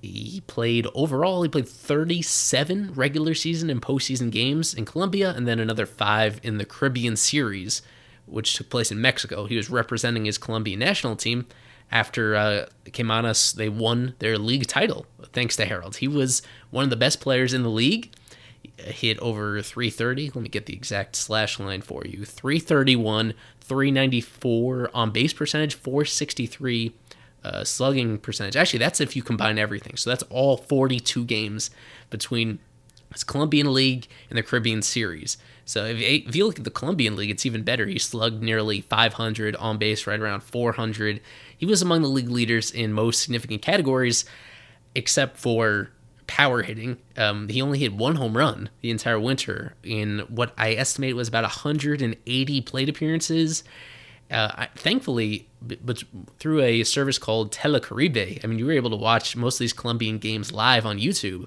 He 0.00 0.42
played 0.46 0.86
overall, 0.94 1.42
he 1.42 1.48
played 1.48 1.68
37 1.68 2.92
regular 2.94 3.34
season 3.34 3.68
and 3.68 3.82
postseason 3.82 4.30
games 4.30 4.72
in 4.72 4.84
Colombia, 4.84 5.34
and 5.36 5.46
then 5.46 5.58
another 5.58 5.86
five 5.86 6.38
in 6.44 6.58
the 6.58 6.64
Caribbean 6.64 7.16
Series, 7.16 7.82
which 8.26 8.54
took 8.54 8.70
place 8.70 8.92
in 8.92 9.00
Mexico. 9.00 9.46
He 9.46 9.56
was 9.56 9.70
representing 9.70 10.24
his 10.24 10.38
Colombian 10.38 10.78
national 10.78 11.16
team 11.16 11.46
after 11.90 12.36
uh, 12.36 12.66
Caimanes, 12.86 13.54
they 13.54 13.68
won 13.68 14.14
their 14.18 14.38
league 14.38 14.66
title 14.66 15.06
thanks 15.32 15.56
to 15.56 15.64
Harold. 15.64 15.96
He 15.96 16.08
was 16.08 16.42
one 16.70 16.84
of 16.84 16.90
the 16.90 16.96
best 16.96 17.20
players 17.20 17.54
in 17.54 17.62
the 17.62 17.70
league. 17.70 18.10
Hit 18.76 19.18
over 19.20 19.62
330. 19.62 20.30
Let 20.34 20.36
me 20.36 20.48
get 20.48 20.66
the 20.66 20.74
exact 20.74 21.16
slash 21.16 21.58
line 21.58 21.82
for 21.82 22.04
you 22.04 22.24
331, 22.24 23.34
394 23.60 24.90
on 24.94 25.10
base 25.10 25.32
percentage, 25.32 25.74
463 25.74 26.94
uh, 27.44 27.64
slugging 27.64 28.18
percentage. 28.18 28.56
Actually, 28.56 28.80
that's 28.80 29.00
if 29.00 29.16
you 29.16 29.22
combine 29.22 29.58
everything. 29.58 29.96
So 29.96 30.10
that's 30.10 30.24
all 30.24 30.56
42 30.56 31.24
games 31.24 31.70
between 32.10 32.58
his 33.12 33.24
Colombian 33.24 33.72
League 33.72 34.06
and 34.30 34.38
the 34.38 34.42
Caribbean 34.42 34.82
Series. 34.82 35.38
So 35.64 35.84
if, 35.84 36.00
if 36.00 36.34
you 36.34 36.46
look 36.46 36.58
at 36.58 36.64
the 36.64 36.70
Colombian 36.70 37.16
League, 37.16 37.30
it's 37.30 37.46
even 37.46 37.62
better. 37.62 37.86
He 37.86 37.98
slugged 37.98 38.42
nearly 38.42 38.80
500 38.80 39.56
on 39.56 39.78
base, 39.78 40.06
right 40.06 40.20
around 40.20 40.42
400. 40.42 41.20
He 41.56 41.66
was 41.66 41.82
among 41.82 42.02
the 42.02 42.08
league 42.08 42.30
leaders 42.30 42.70
in 42.70 42.92
most 42.92 43.22
significant 43.22 43.62
categories, 43.62 44.24
except 44.94 45.36
for 45.36 45.90
power 46.26 46.62
hitting. 46.62 46.98
Um, 47.16 47.48
he 47.48 47.60
only 47.60 47.80
hit 47.80 47.92
one 47.92 48.16
home 48.16 48.36
run 48.36 48.70
the 48.80 48.90
entire 48.90 49.18
winter 49.18 49.74
in 49.82 50.20
what 50.28 50.52
I 50.56 50.74
estimate 50.74 51.16
was 51.16 51.28
about 51.28 51.42
180 51.42 52.60
plate 52.62 52.88
appearances. 52.88 53.64
Uh, 54.30 54.52
I, 54.54 54.68
thankfully, 54.76 55.48
but 55.60 56.04
through 56.38 56.60
a 56.60 56.84
service 56.84 57.18
called 57.18 57.50
Telecaribe, 57.50 58.44
I 58.44 58.46
mean, 58.46 58.58
you 58.58 58.66
were 58.66 58.72
able 58.72 58.90
to 58.90 58.96
watch 58.96 59.34
most 59.36 59.56
of 59.56 59.60
these 59.60 59.72
Colombian 59.72 60.18
games 60.18 60.52
live 60.52 60.84
on 60.86 60.98
YouTube. 60.98 61.46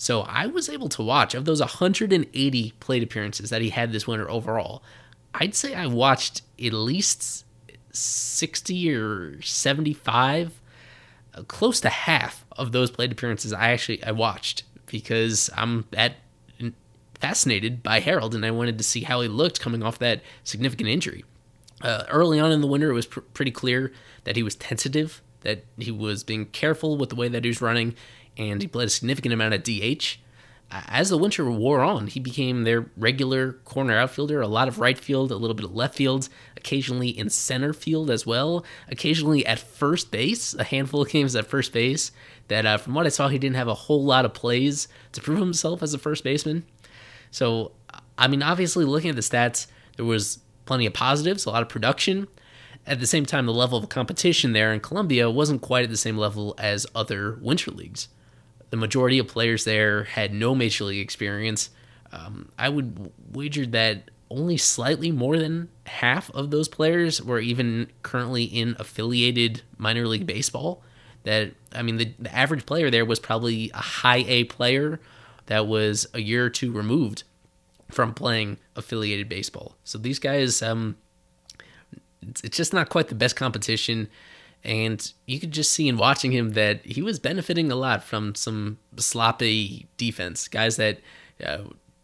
So 0.00 0.22
I 0.22 0.46
was 0.46 0.70
able 0.70 0.88
to 0.88 1.02
watch 1.02 1.34
of 1.34 1.44
those 1.44 1.60
180 1.60 2.72
plate 2.80 3.02
appearances 3.02 3.50
that 3.50 3.60
he 3.60 3.68
had 3.68 3.92
this 3.92 4.06
winter 4.06 4.30
overall. 4.30 4.82
I'd 5.34 5.54
say 5.54 5.74
I 5.74 5.88
watched 5.88 6.40
at 6.58 6.72
least 6.72 7.44
60 7.92 8.94
or 8.94 9.42
75 9.42 10.58
uh, 11.34 11.42
close 11.42 11.80
to 11.82 11.90
half 11.90 12.46
of 12.52 12.72
those 12.72 12.90
plate 12.90 13.12
appearances 13.12 13.52
I 13.52 13.72
actually 13.72 14.02
I 14.02 14.12
watched 14.12 14.62
because 14.86 15.50
I'm 15.54 15.84
that 15.90 16.14
fascinated 17.16 17.82
by 17.82 18.00
Harold 18.00 18.34
and 18.34 18.46
I 18.46 18.52
wanted 18.52 18.78
to 18.78 18.84
see 18.84 19.02
how 19.02 19.20
he 19.20 19.28
looked 19.28 19.60
coming 19.60 19.82
off 19.82 19.98
that 19.98 20.22
significant 20.44 20.88
injury. 20.88 21.26
Uh, 21.82 22.04
early 22.08 22.40
on 22.40 22.50
in 22.50 22.62
the 22.62 22.66
winter, 22.66 22.88
it 22.88 22.94
was 22.94 23.04
pr- 23.04 23.20
pretty 23.20 23.50
clear 23.50 23.92
that 24.24 24.36
he 24.36 24.42
was 24.42 24.54
tentative, 24.54 25.20
that 25.42 25.66
he 25.76 25.90
was 25.90 26.24
being 26.24 26.46
careful 26.46 26.96
with 26.96 27.10
the 27.10 27.16
way 27.16 27.28
that 27.28 27.44
he 27.44 27.48
was 27.48 27.60
running, 27.60 27.94
and 28.40 28.60
he 28.60 28.66
played 28.66 28.88
a 28.88 28.90
significant 28.90 29.32
amount 29.32 29.54
of 29.54 29.62
DH 29.62 30.18
as 30.72 31.08
the 31.08 31.18
winter 31.18 31.50
wore 31.50 31.80
on, 31.80 32.06
he 32.06 32.20
became 32.20 32.62
their 32.62 32.86
regular 32.96 33.54
corner 33.64 33.98
outfielder, 33.98 34.40
a 34.40 34.46
lot 34.46 34.68
of 34.68 34.78
right 34.78 34.98
field, 34.98 35.32
a 35.32 35.36
little 35.36 35.54
bit 35.54 35.64
of 35.64 35.74
left 35.74 35.96
field, 35.96 36.28
occasionally 36.56 37.08
in 37.08 37.28
center 37.28 37.72
field 37.72 38.08
as 38.08 38.24
well, 38.24 38.64
occasionally 38.88 39.44
at 39.44 39.58
first 39.58 40.12
base, 40.12 40.54
a 40.54 40.64
handful 40.64 41.02
of 41.02 41.08
games 41.08 41.34
at 41.34 41.46
first 41.46 41.72
base. 41.72 42.12
That, 42.48 42.66
uh, 42.66 42.78
from 42.78 42.94
what 42.94 43.06
I 43.06 43.10
saw, 43.10 43.28
he 43.28 43.38
didn't 43.38 43.56
have 43.56 43.68
a 43.68 43.74
whole 43.74 44.04
lot 44.04 44.24
of 44.24 44.34
plays 44.34 44.86
to 45.12 45.20
prove 45.20 45.38
himself 45.38 45.82
as 45.82 45.92
a 45.92 45.98
first 45.98 46.22
baseman. 46.22 46.64
So, 47.32 47.72
I 48.16 48.28
mean, 48.28 48.42
obviously, 48.42 48.84
looking 48.84 49.10
at 49.10 49.16
the 49.16 49.22
stats, 49.22 49.66
there 49.96 50.04
was 50.04 50.38
plenty 50.66 50.86
of 50.86 50.92
positives, 50.92 51.46
a 51.46 51.50
lot 51.50 51.62
of 51.62 51.68
production. 51.68 52.28
At 52.86 53.00
the 53.00 53.06
same 53.06 53.26
time, 53.26 53.46
the 53.46 53.52
level 53.52 53.78
of 53.78 53.88
competition 53.88 54.52
there 54.52 54.72
in 54.72 54.80
Colombia 54.80 55.30
wasn't 55.30 55.62
quite 55.62 55.84
at 55.84 55.90
the 55.90 55.96
same 55.96 56.16
level 56.16 56.54
as 56.58 56.86
other 56.94 57.38
winter 57.40 57.70
leagues. 57.70 58.08
The 58.70 58.76
majority 58.76 59.18
of 59.18 59.28
players 59.28 59.64
there 59.64 60.04
had 60.04 60.32
no 60.32 60.54
major 60.54 60.84
league 60.84 61.02
experience. 61.02 61.70
Um, 62.12 62.50
I 62.58 62.68
would 62.68 63.12
wager 63.32 63.66
that 63.66 64.10
only 64.30 64.56
slightly 64.56 65.10
more 65.10 65.36
than 65.36 65.68
half 65.86 66.30
of 66.30 66.50
those 66.50 66.68
players 66.68 67.20
were 67.20 67.40
even 67.40 67.90
currently 68.02 68.44
in 68.44 68.76
affiliated 68.78 69.62
minor 69.76 70.06
league 70.06 70.26
baseball. 70.26 70.82
That 71.24 71.52
I 71.74 71.82
mean, 71.82 71.96
the, 71.98 72.14
the 72.18 72.34
average 72.34 72.64
player 72.64 72.90
there 72.90 73.04
was 73.04 73.18
probably 73.18 73.70
a 73.74 73.78
high 73.78 74.24
A 74.26 74.44
player 74.44 75.00
that 75.46 75.66
was 75.66 76.06
a 76.14 76.20
year 76.20 76.46
or 76.46 76.50
two 76.50 76.72
removed 76.72 77.24
from 77.90 78.14
playing 78.14 78.58
affiliated 78.76 79.28
baseball. 79.28 79.76
So 79.82 79.98
these 79.98 80.20
guys, 80.20 80.62
um, 80.62 80.96
it's, 82.22 82.40
it's 82.42 82.56
just 82.56 82.72
not 82.72 82.88
quite 82.88 83.08
the 83.08 83.14
best 83.16 83.34
competition. 83.34 84.08
And 84.62 85.12
you 85.26 85.40
could 85.40 85.52
just 85.52 85.72
see 85.72 85.88
in 85.88 85.96
watching 85.96 86.32
him 86.32 86.50
that 86.50 86.84
he 86.84 87.00
was 87.00 87.18
benefiting 87.18 87.72
a 87.72 87.76
lot 87.76 88.04
from 88.04 88.34
some 88.34 88.78
sloppy 88.96 89.88
defense. 89.96 90.48
Guys 90.48 90.76
that 90.76 90.98
uh, 91.44 91.62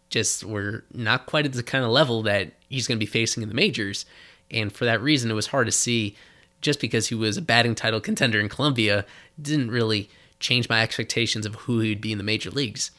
just 0.08 0.44
were 0.44 0.84
not 0.92 1.26
quite 1.26 1.44
at 1.44 1.52
the 1.52 1.62
kind 1.62 1.84
of 1.84 1.90
level 1.90 2.22
that 2.22 2.52
he's 2.68 2.86
going 2.86 2.98
to 2.98 3.04
be 3.04 3.10
facing 3.10 3.42
in 3.42 3.48
the 3.48 3.54
majors. 3.54 4.06
And 4.50 4.72
for 4.72 4.84
that 4.84 5.02
reason, 5.02 5.30
it 5.30 5.34
was 5.34 5.48
hard 5.48 5.66
to 5.66 5.72
see 5.72 6.16
just 6.62 6.80
because 6.80 7.08
he 7.08 7.14
was 7.14 7.36
a 7.36 7.42
batting 7.42 7.74
title 7.74 8.00
contender 8.00 8.40
in 8.40 8.48
Colombia, 8.48 9.04
didn't 9.40 9.70
really 9.70 10.08
change 10.40 10.68
my 10.68 10.82
expectations 10.82 11.46
of 11.46 11.54
who 11.54 11.80
he 11.80 11.90
would 11.90 12.00
be 12.00 12.12
in 12.12 12.18
the 12.18 12.24
major 12.24 12.50
leagues. 12.50 12.90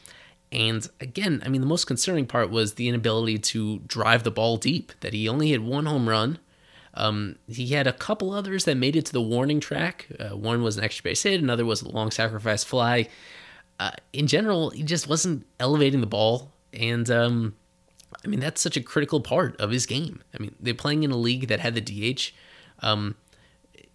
And 0.50 0.88
again, 1.00 1.42
I 1.44 1.48
mean, 1.48 1.60
the 1.60 1.66
most 1.66 1.86
concerning 1.86 2.26
part 2.26 2.50
was 2.50 2.74
the 2.74 2.88
inability 2.88 3.38
to 3.38 3.80
drive 3.80 4.22
the 4.22 4.30
ball 4.30 4.56
deep, 4.56 4.92
that 5.00 5.12
he 5.12 5.28
only 5.28 5.50
had 5.50 5.60
one 5.60 5.86
home 5.86 6.08
run 6.08 6.38
um, 6.98 7.36
he 7.46 7.68
had 7.68 7.86
a 7.86 7.92
couple 7.92 8.32
others 8.32 8.64
that 8.64 8.76
made 8.76 8.96
it 8.96 9.06
to 9.06 9.12
the 9.12 9.22
warning 9.22 9.60
track. 9.60 10.08
Uh, 10.18 10.36
one 10.36 10.64
was 10.64 10.76
an 10.76 10.82
extra 10.84 11.04
base 11.04 11.22
hit, 11.22 11.40
another 11.40 11.64
was 11.64 11.80
a 11.80 11.88
long 11.88 12.10
sacrifice 12.10 12.64
fly. 12.64 13.08
Uh, 13.78 13.92
in 14.12 14.26
general, 14.26 14.70
he 14.70 14.82
just 14.82 15.08
wasn't 15.08 15.46
elevating 15.60 16.00
the 16.00 16.08
ball, 16.08 16.50
and 16.72 17.08
um, 17.08 17.54
I 18.24 18.26
mean 18.26 18.40
that's 18.40 18.60
such 18.60 18.76
a 18.76 18.82
critical 18.82 19.20
part 19.20 19.56
of 19.60 19.70
his 19.70 19.86
game. 19.86 20.22
I 20.34 20.42
mean 20.42 20.56
they're 20.58 20.74
playing 20.74 21.04
in 21.04 21.12
a 21.12 21.16
league 21.16 21.46
that 21.46 21.60
had 21.60 21.76
the 21.76 21.80
DH, 21.80 22.32
um, 22.80 23.14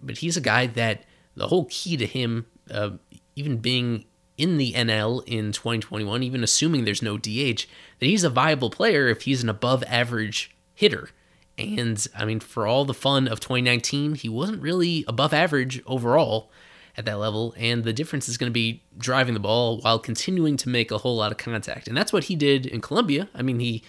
but 0.01 0.19
he's 0.19 0.37
a 0.37 0.41
guy 0.41 0.67
that 0.67 1.03
the 1.35 1.47
whole 1.47 1.65
key 1.65 1.97
to 1.97 2.05
him, 2.05 2.45
uh, 2.71 2.91
even 3.35 3.57
being 3.57 4.05
in 4.37 4.57
the 4.57 4.71
NL 4.71 5.21
in 5.27 5.51
2021, 5.51 6.23
even 6.23 6.41
assuming 6.41 6.85
there's 6.85 7.01
no 7.01 7.17
DH, 7.17 7.67
that 7.99 8.05
he's 8.05 8.23
a 8.23 8.29
viable 8.29 8.69
player 8.69 9.09
if 9.09 9.23
he's 9.23 9.43
an 9.43 9.49
above 9.49 9.83
average 9.87 10.55
hitter. 10.73 11.09
And 11.57 12.05
I 12.15 12.25
mean, 12.25 12.39
for 12.39 12.65
all 12.65 12.85
the 12.85 12.93
fun 12.93 13.27
of 13.27 13.39
2019, 13.39 14.15
he 14.15 14.29
wasn't 14.29 14.61
really 14.61 15.05
above 15.07 15.33
average 15.33 15.81
overall 15.85 16.51
at 16.97 17.05
that 17.05 17.19
level. 17.19 17.53
And 17.57 17.83
the 17.83 17.93
difference 17.93 18.27
is 18.27 18.37
going 18.37 18.49
to 18.49 18.53
be 18.53 18.83
driving 18.97 19.33
the 19.33 19.39
ball 19.39 19.79
while 19.81 19.99
continuing 19.99 20.57
to 20.57 20.69
make 20.69 20.91
a 20.91 20.97
whole 20.99 21.17
lot 21.17 21.31
of 21.31 21.37
contact. 21.37 21.87
And 21.87 21.95
that's 21.95 22.13
what 22.13 22.25
he 22.25 22.35
did 22.35 22.65
in 22.65 22.81
Colombia. 22.81 23.29
I 23.35 23.41
mean, 23.41 23.59
he 23.59 23.83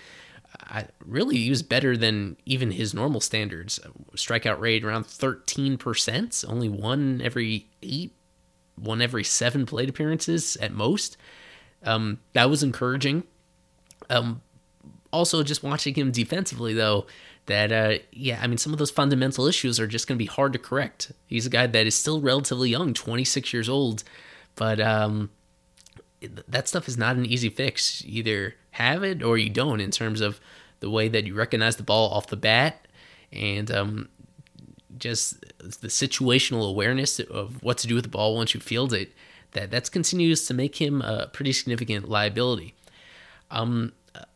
I 0.61 0.87
really 1.05 1.37
he 1.37 1.51
was 1.51 1.63
better 1.63 1.97
than 1.97 2.37
even 2.45 2.73
his 2.73 2.95
normal 2.95 3.21
standards. 3.21 3.81
Strikeout 4.15 4.61
rate 4.61 4.85
around 4.85 5.05
13%, 5.05 6.45
only 6.49 6.69
one 6.69 7.21
every 7.23 7.69
eight, 7.83 8.15
one 8.77 9.03
every 9.03 9.25
seven 9.25 9.67
plate 9.67 9.89
appearances 9.89 10.57
at 10.57 10.73
most. 10.73 11.17
Um, 11.83 12.21
that 12.33 12.49
was 12.49 12.63
encouraging. 12.63 13.25
Um, 14.09 14.43
also, 15.15 15.43
just 15.43 15.63
watching 15.63 15.95
him 15.95 16.11
defensively, 16.11 16.75
though, 16.75 17.07
that 17.47 17.71
uh, 17.73 17.99
yeah 18.11 18.39
i 18.43 18.47
mean 18.47 18.57
some 18.57 18.73
of 18.73 18.79
those 18.79 18.91
fundamental 18.91 19.47
issues 19.47 19.79
are 19.79 19.87
just 19.87 20.09
going 20.09 20.17
to 20.17 20.23
be 20.23 20.27
hard 20.27 20.55
to 20.55 20.59
correct. 20.59 21.13
He's 21.27 21.45
a 21.45 21.51
guy 21.51 21.67
that 21.67 21.87
is 21.87 21.95
still 21.95 22.21
relatively 22.23 22.71
young 22.71 22.95
26 22.95 23.53
years 23.53 23.69
old 23.69 24.03
but 24.57 24.81
um, 24.81 25.31
that 26.49 26.69
stuff 26.69 26.89
is 26.89 26.97
not 26.97 27.17
an 27.17 27.27
easy 27.27 27.49
fix. 27.49 28.03
Either 28.07 28.55
have 28.73 29.03
it 29.03 29.23
or 29.23 29.39
you 29.39 29.51
don't 29.51 29.81
in 29.81 29.91
terms 29.91 30.21
of 30.21 30.41
the 30.81 30.91
way 30.91 31.09
that 31.09 31.25
you 31.25 31.35
recognize 31.35 31.77
the 31.77 31.83
ball 31.83 32.11
off 32.11 32.29
the 32.29 32.37
bat 32.37 32.87
and 33.33 33.71
um, 33.71 34.09
just 34.99 35.41
the 35.59 35.89
situational 35.89 36.69
awareness 36.69 37.19
of 37.19 37.63
what 37.63 37.79
to 37.79 37.87
do 37.87 37.95
with 37.95 38.05
the 38.05 38.11
ball 38.11 38.37
once 38.37 38.55
you 38.55 38.61
field 38.61 38.93
it 38.93 39.13
that 39.53 39.71
that 39.71 39.91
continues 39.91 40.47
to 40.47 40.55
make 40.55 40.81
him 40.81 41.01
a 41.03 41.29
pretty 41.33 41.53
significant 41.53 42.09
liability. 42.09 42.75
Um, 43.51 43.93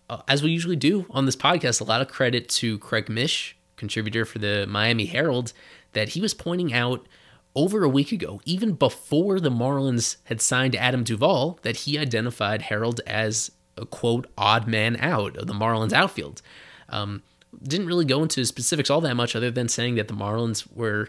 uh, 0.09 0.23
as 0.27 0.43
we 0.43 0.51
usually 0.51 0.77
do 0.77 1.07
on 1.11 1.27
this 1.27 1.37
podcast, 1.37 1.81
a 1.81 1.85
lot 1.85 2.01
of 2.01 2.09
credit 2.09 2.49
to 2.49 2.79
Craig 2.79 3.09
Mish, 3.09 3.57
contributor 3.77 4.25
for 4.25 4.39
the 4.39 4.67
Miami 4.69 5.07
Herald, 5.07 5.53
that 5.93 6.11
he 6.11 6.21
was 6.21 6.35
pointing 6.35 6.73
out 6.73 7.07
over 7.55 7.83
a 7.83 7.89
week 7.89 8.13
ago, 8.13 8.41
even 8.45 8.73
before 8.73 9.41
the 9.41 9.51
Marlins 9.51 10.17
had 10.25 10.41
signed 10.41 10.77
Adam 10.77 11.03
Duvall, 11.03 11.59
that 11.63 11.79
he 11.79 11.99
identified 11.99 12.63
Harold 12.63 13.01
as 13.07 13.51
a 13.77 13.87
quote 13.87 14.27
odd 14.37 14.67
man 14.67 14.97
out 15.01 15.37
of 15.37 15.47
the 15.47 15.53
Marlins 15.53 15.93
outfield. 15.93 16.43
Um, 16.89 17.23
didn't 17.63 17.87
really 17.87 18.05
go 18.05 18.23
into 18.23 18.45
specifics 18.45 18.91
all 18.91 19.01
that 19.01 19.15
much, 19.15 19.35
other 19.35 19.51
than 19.51 19.69
saying 19.69 19.97
that 19.97 20.09
the 20.09 20.15
Marlins 20.15 20.67
were 20.75 21.09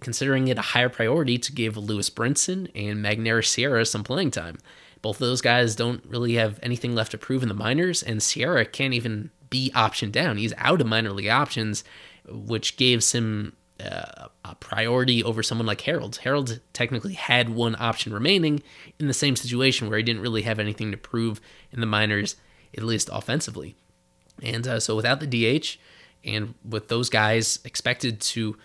considering 0.00 0.48
it 0.48 0.58
a 0.58 0.62
higher 0.62 0.88
priority 0.88 1.38
to 1.38 1.52
give 1.52 1.76
Lewis 1.76 2.08
Brinson 2.08 2.70
and 2.74 3.04
Magneuris 3.04 3.46
Sierra 3.46 3.84
some 3.84 4.04
playing 4.04 4.30
time 4.30 4.58
both 5.02 5.16
of 5.16 5.26
those 5.26 5.40
guys 5.40 5.76
don't 5.76 6.04
really 6.06 6.34
have 6.34 6.58
anything 6.62 6.94
left 6.94 7.10
to 7.10 7.18
prove 7.18 7.42
in 7.42 7.48
the 7.48 7.54
minors, 7.54 8.02
and 8.02 8.22
Sierra 8.22 8.64
can't 8.64 8.94
even 8.94 9.30
be 9.50 9.70
optioned 9.74 10.12
down. 10.12 10.38
He's 10.38 10.54
out 10.56 10.80
of 10.80 10.86
minor 10.86 11.10
league 11.10 11.28
options, 11.28 11.84
which 12.26 12.76
gives 12.76 13.12
him 13.12 13.56
uh, 13.80 14.28
a 14.44 14.54
priority 14.54 15.22
over 15.22 15.42
someone 15.42 15.66
like 15.66 15.80
Harold. 15.82 16.16
Harold 16.18 16.60
technically 16.72 17.14
had 17.14 17.50
one 17.50 17.76
option 17.78 18.12
remaining 18.12 18.62
in 18.98 19.08
the 19.08 19.14
same 19.14 19.34
situation 19.34 19.88
where 19.88 19.98
he 19.98 20.04
didn't 20.04 20.22
really 20.22 20.42
have 20.42 20.58
anything 20.58 20.90
to 20.92 20.96
prove 20.96 21.40
in 21.72 21.80
the 21.80 21.86
minors, 21.86 22.36
at 22.76 22.84
least 22.84 23.10
offensively. 23.12 23.74
And 24.42 24.66
uh, 24.66 24.80
so 24.80 24.94
without 24.96 25.20
the 25.20 25.26
DH, 25.26 25.78
and 26.24 26.54
with 26.64 26.88
those 26.88 27.10
guys 27.10 27.58
expected 27.64 28.20
to 28.20 28.56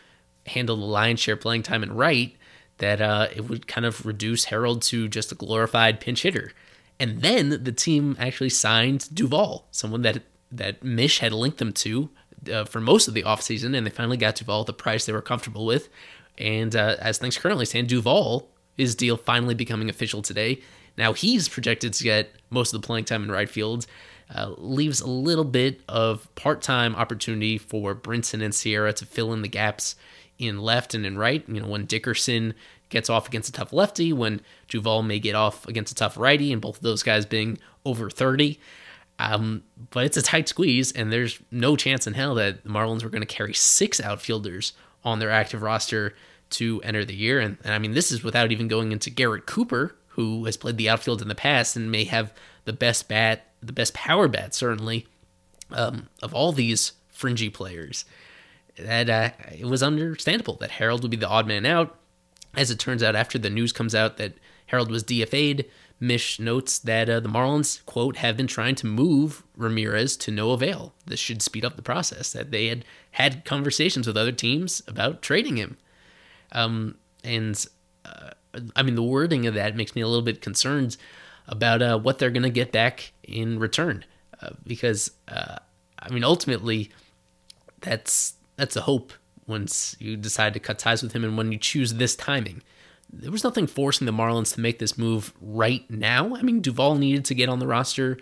handle 0.45 0.78
the 0.78 0.86
lion's 0.86 1.19
share 1.19 1.36
playing 1.36 1.63
time 1.63 1.84
and 1.84 1.97
right, 1.97 2.37
that 2.80 3.02
uh, 3.02 3.28
it 3.36 3.50
would 3.50 3.68
kind 3.68 3.86
of 3.86 4.06
reduce 4.06 4.46
Harold 4.46 4.82
to 4.84 5.08
just 5.08 5.32
a 5.32 5.36
glorified 5.36 6.00
pinch 6.00 6.24
hitter. 6.24 6.52
And 7.00 7.22
then 7.22 7.63
the 7.63 7.72
team 7.72 8.16
actually 8.20 8.50
signed 8.50 9.13
Duvall, 9.13 9.68
someone 9.72 10.02
that 10.04 10.24
that 10.52 10.82
Mish 10.84 11.20
had 11.20 11.34
linked 11.34 11.58
them 11.58 11.74
to 11.74 12.10
uh, 12.52 12.63
for 12.66 12.80
most 12.80 13.08
of 13.08 13.13
the 13.13 13.24
offseason, 13.24 13.76
and 13.76 13.86
they 13.86 13.92
finally 13.92 14.18
got 14.18 14.36
Duvall 14.36 14.62
at 14.62 14.68
the 14.68 14.74
price 14.74 15.06
they 15.06 15.13
were 15.13 15.22
comfortable 15.22 15.66
with. 15.66 15.90
And 16.38 16.76
uh, 16.76 16.96
as 17.00 17.18
things 17.18 17.38
currently 17.38 17.66
stand, 17.66 17.90
Duvall, 17.90 18.48
his 18.76 18.96
deal 18.96 19.18
finally 19.18 19.56
becoming 19.56 19.90
official 19.90 20.22
today. 20.22 20.62
Now 20.98 21.13
he's 21.13 21.50
projected 21.50 21.94
to 21.94 22.04
get 22.04 22.32
most 22.50 22.74
of 22.74 22.82
the 22.82 22.86
playing 22.86 23.06
time 23.06 23.24
in 23.24 23.32
right 23.32 23.50
field. 23.50 23.86
Uh, 24.34 24.54
leaves 24.58 25.00
a 25.00 25.08
little 25.10 25.46
bit 25.46 25.80
of 25.88 26.28
part-time 26.36 26.96
opportunity 26.96 27.58
for 27.58 27.96
Brinson 27.96 28.44
and 28.44 28.54
Sierra 28.54 28.92
to 28.92 29.06
fill 29.06 29.32
in 29.32 29.42
the 29.42 29.48
gaps 29.48 29.96
in 30.39 30.60
left 30.60 30.93
and 30.93 31.06
in 31.06 31.17
right. 31.17 31.43
You 31.47 31.62
know, 31.62 31.67
when 31.67 31.86
Dickerson 31.86 32.54
gets 32.89 33.10
off 33.10 33.28
against 33.28 33.50
a 33.50 33.52
tough 33.52 33.73
lefty, 33.73 34.13
when 34.13 34.41
Duvall 34.69 35.04
may 35.04 35.19
get 35.19 35.36
off 35.36 35.67
against 35.67 35.91
a 35.91 35.95
tough 35.95 36.17
righty, 36.17 36.52
and 36.54 36.62
both 36.62 36.78
of 36.78 36.84
those 36.84 37.04
guys 37.04 37.26
being 37.26 37.58
over 37.86 38.10
30. 38.10 38.60
Um, 39.19 39.63
but 39.89 40.06
it's 40.06 40.17
a 40.17 40.21
tight 40.21 40.47
squeeze, 40.47 40.91
and 40.91 41.12
there's 41.12 41.39
no 41.52 41.76
chance 41.76 42.06
in 42.06 42.13
hell 42.13 42.36
that 42.36 42.63
the 42.63 42.69
Marlins 42.69 43.04
were 43.04 43.10
going 43.10 43.21
to 43.21 43.28
carry 43.28 43.54
six 43.54 44.00
outfielders 44.00 44.73
on 45.04 45.19
their 45.19 45.32
active 45.32 45.62
roster 45.62 46.13
to 46.52 46.82
enter 46.84 47.04
the 47.04 47.15
year. 47.15 47.39
And, 47.39 47.58
and 47.63 47.73
I 47.73 47.80
mean, 47.80 47.93
this 47.93 48.12
is 48.12 48.23
without 48.23 48.52
even 48.52 48.67
going 48.67 48.91
into 48.91 49.10
Garrett 49.10 49.45
Cooper, 49.45 49.95
who 50.10 50.45
has 50.45 50.58
played 50.58 50.78
the 50.78 50.89
outfield 50.89 51.21
in 51.21 51.28
the 51.28 51.36
past 51.36 51.76
and 51.76 51.91
may 51.91 52.04
have 52.06 52.34
the 52.65 52.73
best 52.73 53.08
bat, 53.08 53.47
the 53.62 53.73
best 53.73 53.93
power 53.93 54.28
bat, 54.28 54.54
certainly, 54.54 55.08
um, 55.71 56.10
of 56.21 56.34
all 56.34 56.52
these 56.52 56.93
fringy 57.10 57.50
players. 57.50 58.06
That 58.80 59.10
uh, 59.10 59.30
it 59.58 59.66
was 59.66 59.82
understandable 59.82 60.56
that 60.56 60.72
Harold 60.72 61.02
would 61.02 61.12
be 61.12 61.18
the 61.18 61.28
odd 61.28 61.48
man 61.48 61.66
out. 61.66 61.98
As 62.56 62.72
it 62.72 62.80
turns 62.80 63.04
out, 63.04 63.16
after 63.16 63.38
the 63.38 63.50
news 63.50 63.72
comes 63.72 63.94
out 63.94 64.18
that 64.18 64.34
Harold 64.68 64.90
was 64.90 65.04
DFA'd, 65.04 65.66
Mish 66.00 66.40
notes 66.40 66.78
that 66.78 67.10
uh, 67.10 67.20
the 67.20 67.30
Marlins, 67.30 67.84
quote, 67.86 68.18
have 68.18 68.38
been 68.38 68.46
trying 68.46 68.76
to 68.76 68.86
move 68.86 69.44
Ramirez 69.56 70.16
to 70.18 70.32
no 70.32 70.52
avail. 70.52 70.94
This 71.08 71.20
should 71.20 71.42
speed 71.42 71.66
up 71.66 71.76
the 71.76 71.82
process, 71.82 72.32
that 72.34 72.52
they 72.52 72.68
had 72.68 72.86
had 73.12 73.46
conversations 73.46 74.06
with 74.06 74.16
other 74.16 74.32
teams 74.32 74.84
about 74.88 75.24
trading 75.24 75.58
him. 75.58 75.78
Um, 76.52 76.98
and 77.24 77.66
uh, 78.06 78.30
I 78.76 78.84
mean, 78.84 78.94
the 78.94 79.04
wording 79.04 79.48
of 79.48 79.56
that 79.56 79.76
makes 79.76 79.96
me 79.96 80.02
a 80.02 80.08
little 80.08 80.22
bit 80.24 80.40
concerned 80.40 80.98
about 81.48 81.82
uh, 81.82 81.98
what 81.98 82.20
they're 82.20 82.30
going 82.30 82.44
to 82.44 82.50
get 82.50 82.72
back 82.72 83.12
in 83.24 83.58
return. 83.58 84.06
Uh, 84.40 84.52
because, 84.68 85.10
uh, 85.28 85.58
I 85.98 86.12
mean, 86.12 86.24
ultimately, 86.24 86.92
that's 87.82 88.36
that's 88.58 88.76
a 88.76 88.82
hope 88.82 89.13
once 89.46 89.96
you 90.00 90.17
decide 90.17 90.54
to 90.54 90.60
cut 90.60 90.78
ties 90.78 91.02
with 91.02 91.13
him 91.13 91.24
and 91.24 91.38
when 91.38 91.52
you 91.52 91.58
choose 91.58 91.93
this 91.93 92.15
timing 92.15 92.62
there 93.12 93.32
was 93.32 93.43
nothing 93.43 93.67
forcing 93.67 94.06
the 94.06 94.12
Marlins 94.12 94.54
to 94.56 94.62
make 94.62 94.80
this 94.80 94.98
move 94.98 95.34
right 95.39 95.89
now. 95.89 96.36
I 96.36 96.41
mean, 96.41 96.62
Duvall 96.62 96.96
needed 96.96 97.26
to 97.26 97.36
get 97.36 97.50
on 97.50 97.60
the 97.60 97.67
roster, 97.67 98.17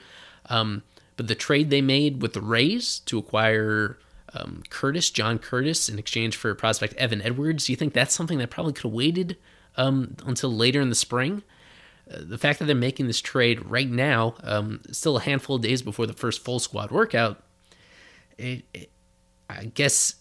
um, 0.48 0.84
but 1.18 1.28
the 1.28 1.36
trade 1.36 1.70
they 1.70 1.82
made 1.82 2.22
with 2.22 2.34
the 2.34 2.42
Rays 2.42 3.00
to 3.00 3.18
acquire 3.18 3.98
um, 4.34 4.64
Curtiss, 4.70 5.10
John 5.12 5.40
Curtiss, 5.40 5.90
in 5.90 5.98
exchange 5.98 6.36
for 6.36 6.54
prospect 6.56 6.94
Evan 6.96 7.22
Edwards, 7.22 7.66
do 7.66 7.72
you 7.72 7.78
think 7.78 7.94
that's 7.94 8.14
something 8.14 8.38
that 8.40 8.50
probably 8.50 8.74
could 8.74 8.84
have 8.84 8.92
waited 8.92 9.38
um, 9.78 10.16
until 10.26 10.52
later 10.52 10.82
in 10.82 10.90
the 10.90 10.96
spring? 10.96 11.42
Uh, 12.12 12.18
the 12.22 12.38
fact 12.38 12.60
that 12.60 12.66
they're 12.66 12.76
making 12.76 13.08
this 13.08 13.22
trade 13.22 13.66
right 13.66 13.90
now, 13.90 14.36
um, 14.44 14.82
still 14.92 15.18
a 15.18 15.22
handful 15.22 15.56
of 15.56 15.62
days 15.62 15.82
before 15.82 16.06
the 16.06 16.14
first 16.14 16.44
full 16.44 16.60
squad 16.60 16.92
workout, 16.92 17.42
it, 18.38 18.66
it, 18.74 18.92
I 19.50 19.66
guess 19.66 20.16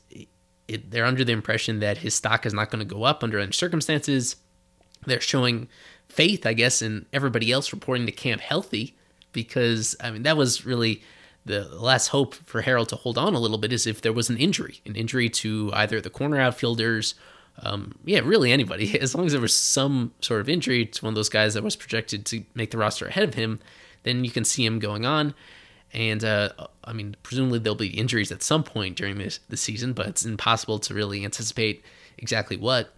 it, 0.68 0.90
they're 0.90 1.04
under 1.04 1.24
the 1.24 1.32
impression 1.32 1.80
that 1.80 1.98
his 1.98 2.14
stock 2.14 2.46
is 2.46 2.54
not 2.54 2.70
going 2.70 2.86
to 2.86 2.94
go 2.94 3.04
up 3.04 3.22
under 3.22 3.38
any 3.38 3.52
circumstances 3.52 4.36
they're 5.06 5.20
showing 5.20 5.68
faith, 6.08 6.46
I 6.46 6.52
guess, 6.52 6.82
in 6.82 7.06
everybody 7.12 7.50
else 7.52 7.72
reporting 7.72 8.06
to 8.06 8.12
camp 8.12 8.40
healthy 8.40 8.96
because, 9.32 9.96
I 10.00 10.10
mean, 10.10 10.22
that 10.22 10.36
was 10.36 10.64
really 10.64 11.02
the 11.44 11.64
last 11.76 12.08
hope 12.08 12.34
for 12.34 12.62
Harold 12.62 12.88
to 12.90 12.96
hold 12.96 13.18
on 13.18 13.34
a 13.34 13.40
little 13.40 13.58
bit 13.58 13.72
is 13.72 13.86
if 13.86 14.00
there 14.00 14.12
was 14.12 14.30
an 14.30 14.38
injury, 14.38 14.80
an 14.86 14.96
injury 14.96 15.28
to 15.28 15.70
either 15.74 16.00
the 16.00 16.10
corner 16.10 16.40
outfielders, 16.40 17.14
um, 17.58 17.98
yeah, 18.04 18.20
really 18.20 18.50
anybody. 18.50 18.98
As 19.00 19.14
long 19.14 19.26
as 19.26 19.32
there 19.32 19.40
was 19.40 19.54
some 19.54 20.12
sort 20.20 20.40
of 20.40 20.48
injury 20.48 20.86
to 20.86 21.04
one 21.04 21.12
of 21.12 21.16
those 21.16 21.28
guys 21.28 21.54
that 21.54 21.62
was 21.62 21.76
projected 21.76 22.24
to 22.26 22.44
make 22.54 22.70
the 22.70 22.78
roster 22.78 23.06
ahead 23.06 23.28
of 23.28 23.34
him, 23.34 23.60
then 24.04 24.24
you 24.24 24.30
can 24.30 24.44
see 24.44 24.64
him 24.64 24.78
going 24.78 25.04
on. 25.04 25.34
And 25.94 26.24
uh, 26.24 26.50
I 26.82 26.92
mean, 26.92 27.16
presumably 27.22 27.60
there'll 27.60 27.76
be 27.76 27.88
injuries 27.88 28.32
at 28.32 28.42
some 28.42 28.64
point 28.64 28.96
during 28.96 29.18
this 29.18 29.38
the 29.48 29.56
season, 29.56 29.92
but 29.92 30.06
it's 30.06 30.24
impossible 30.24 30.78
to 30.80 30.94
really 30.94 31.24
anticipate 31.24 31.84
exactly 32.18 32.56
what 32.56 32.92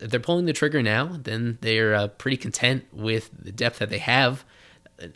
if 0.00 0.10
they're 0.10 0.20
pulling 0.20 0.46
the 0.46 0.52
trigger 0.52 0.82
now, 0.82 1.18
then 1.22 1.58
they're 1.60 1.94
uh, 1.94 2.08
pretty 2.08 2.36
content 2.36 2.84
with 2.92 3.30
the 3.38 3.52
depth 3.52 3.78
that 3.78 3.90
they 3.90 3.98
have. 3.98 4.44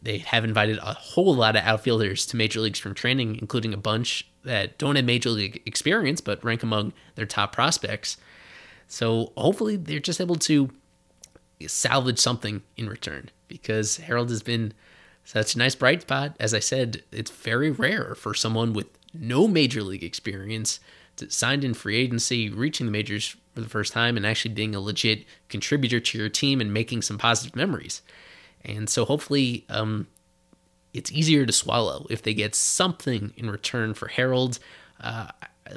They 0.02 0.18
have 0.18 0.44
invited 0.44 0.78
a 0.78 0.92
whole 0.92 1.34
lot 1.34 1.56
of 1.56 1.62
outfielders 1.62 2.26
to 2.26 2.36
major 2.36 2.60
leagues 2.60 2.78
from 2.78 2.94
training, 2.94 3.36
including 3.36 3.72
a 3.72 3.78
bunch 3.78 4.28
that 4.44 4.78
don't 4.78 4.96
have 4.96 5.04
major 5.04 5.30
league 5.30 5.62
experience 5.66 6.20
but 6.20 6.42
rank 6.44 6.62
among 6.62 6.92
their 7.14 7.26
top 7.26 7.52
prospects. 7.52 8.16
So 8.86 9.32
hopefully 9.36 9.76
they're 9.76 10.00
just 10.00 10.20
able 10.20 10.36
to 10.36 10.70
salvage 11.66 12.18
something 12.18 12.62
in 12.76 12.88
return 12.88 13.30
because 13.48 13.98
Harold 13.98 14.30
has 14.30 14.42
been 14.42 14.72
such 15.32 15.54
a 15.54 15.58
nice 15.58 15.74
bright 15.76 16.02
spot. 16.02 16.36
As 16.40 16.52
I 16.52 16.58
said, 16.58 17.02
it's 17.12 17.30
very 17.30 17.70
rare 17.70 18.14
for 18.14 18.34
someone 18.34 18.72
with 18.72 18.86
no 19.14 19.46
major 19.46 19.82
league 19.82 20.02
experience 20.02 20.80
to 21.16 21.30
signed 21.30 21.62
in 21.62 21.74
free 21.74 21.96
agency, 21.96 22.50
reaching 22.50 22.86
the 22.86 22.92
majors 22.92 23.36
for 23.54 23.60
the 23.60 23.68
first 23.68 23.92
time 23.92 24.16
and 24.16 24.26
actually 24.26 24.54
being 24.54 24.74
a 24.74 24.80
legit 24.80 25.24
contributor 25.48 26.00
to 26.00 26.18
your 26.18 26.28
team 26.28 26.60
and 26.60 26.74
making 26.74 27.02
some 27.02 27.18
positive 27.18 27.54
memories. 27.54 28.02
And 28.64 28.88
so 28.88 29.04
hopefully 29.04 29.64
um, 29.68 30.08
it's 30.92 31.12
easier 31.12 31.46
to 31.46 31.52
swallow 31.52 32.06
if 32.10 32.22
they 32.22 32.34
get 32.34 32.54
something 32.54 33.32
in 33.36 33.50
return 33.50 33.94
for 33.94 34.08
Harold. 34.08 34.58
Uh, 35.00 35.28